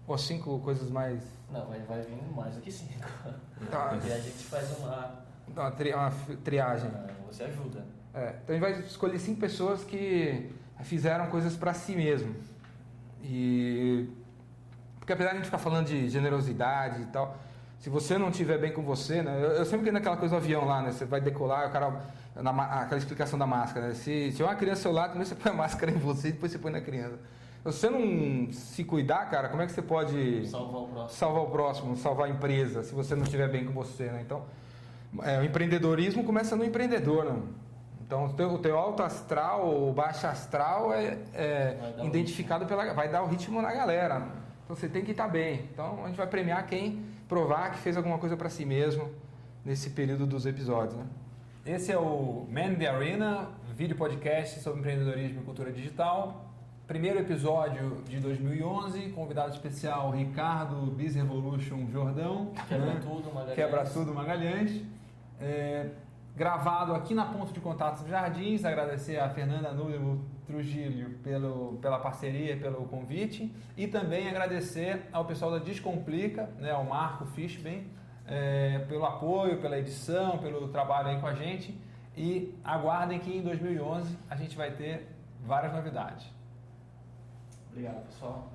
[0.07, 1.23] ou cinco coisas mais.
[1.53, 2.93] Não, vai, vai vir mais do que cinco.
[3.71, 3.99] Tá.
[4.07, 5.21] E a gente faz uma.
[5.49, 6.13] Uma, tri- uma
[6.45, 6.91] triagem.
[6.95, 7.85] ah, Você ajuda.
[8.15, 10.51] É, então, a gente vai escolher cinco pessoas que
[10.83, 12.35] fizeram coisas para si mesmo.
[13.23, 14.09] E
[14.99, 17.37] porque apesar de a gente ficar falando de generosidade e tal,
[17.79, 19.37] se você não estiver bem com você, né?
[19.43, 20.93] Eu, eu sempre que naquela coisa do avião lá, né?
[20.93, 22.01] Você vai decolar, o cara
[22.37, 22.51] na,
[22.83, 23.95] aquela explicação da máscara, né?
[23.95, 26.33] Se tiver uma criança ao seu lado, primeiro você põe a máscara em você e
[26.33, 27.19] depois você põe na criança.
[27.61, 31.09] Se você não se cuidar, cara, como é que você pode Salvar o próximo.
[31.11, 34.23] salvar o próximo, salvar a empresa, se você não estiver bem com você, né?
[34.25, 34.45] Então,
[35.23, 37.43] é, o empreendedorismo começa no empreendedor, né?
[38.01, 42.95] Então, o teu, o teu alto astral ou baixo astral é, é identificado pela...
[42.95, 44.27] vai dar o ritmo na galera.
[44.65, 45.69] Então, você tem que estar bem.
[45.71, 49.11] Então, a gente vai premiar quem provar que fez alguma coisa para si mesmo
[49.63, 51.05] nesse período dos episódios, né?
[51.67, 56.50] Esse é o Man in the Arena, vídeo podcast sobre empreendedorismo e cultura digital.
[56.91, 62.51] Primeiro episódio de 2011, convidado especial Ricardo Biz Revolution Jordão.
[62.69, 63.01] Quebra né?
[63.01, 63.55] tudo, Magalhães.
[63.55, 64.83] Quebra tudo Magalhães.
[65.41, 65.91] É,
[66.35, 68.65] gravado aqui na Ponto de Contatos Jardins.
[68.65, 73.55] Agradecer a Fernanda Número Trujillo pelo, pela parceria, pelo convite.
[73.77, 77.87] E também agradecer ao pessoal da Descomplica, né, ao Marco Fishben,
[78.27, 81.73] é, pelo apoio, pela edição, pelo trabalho aí com a gente.
[82.17, 85.07] E aguardem que em 2011 a gente vai ter
[85.41, 86.40] várias novidades.
[87.73, 88.51] Obrigado, pessoal.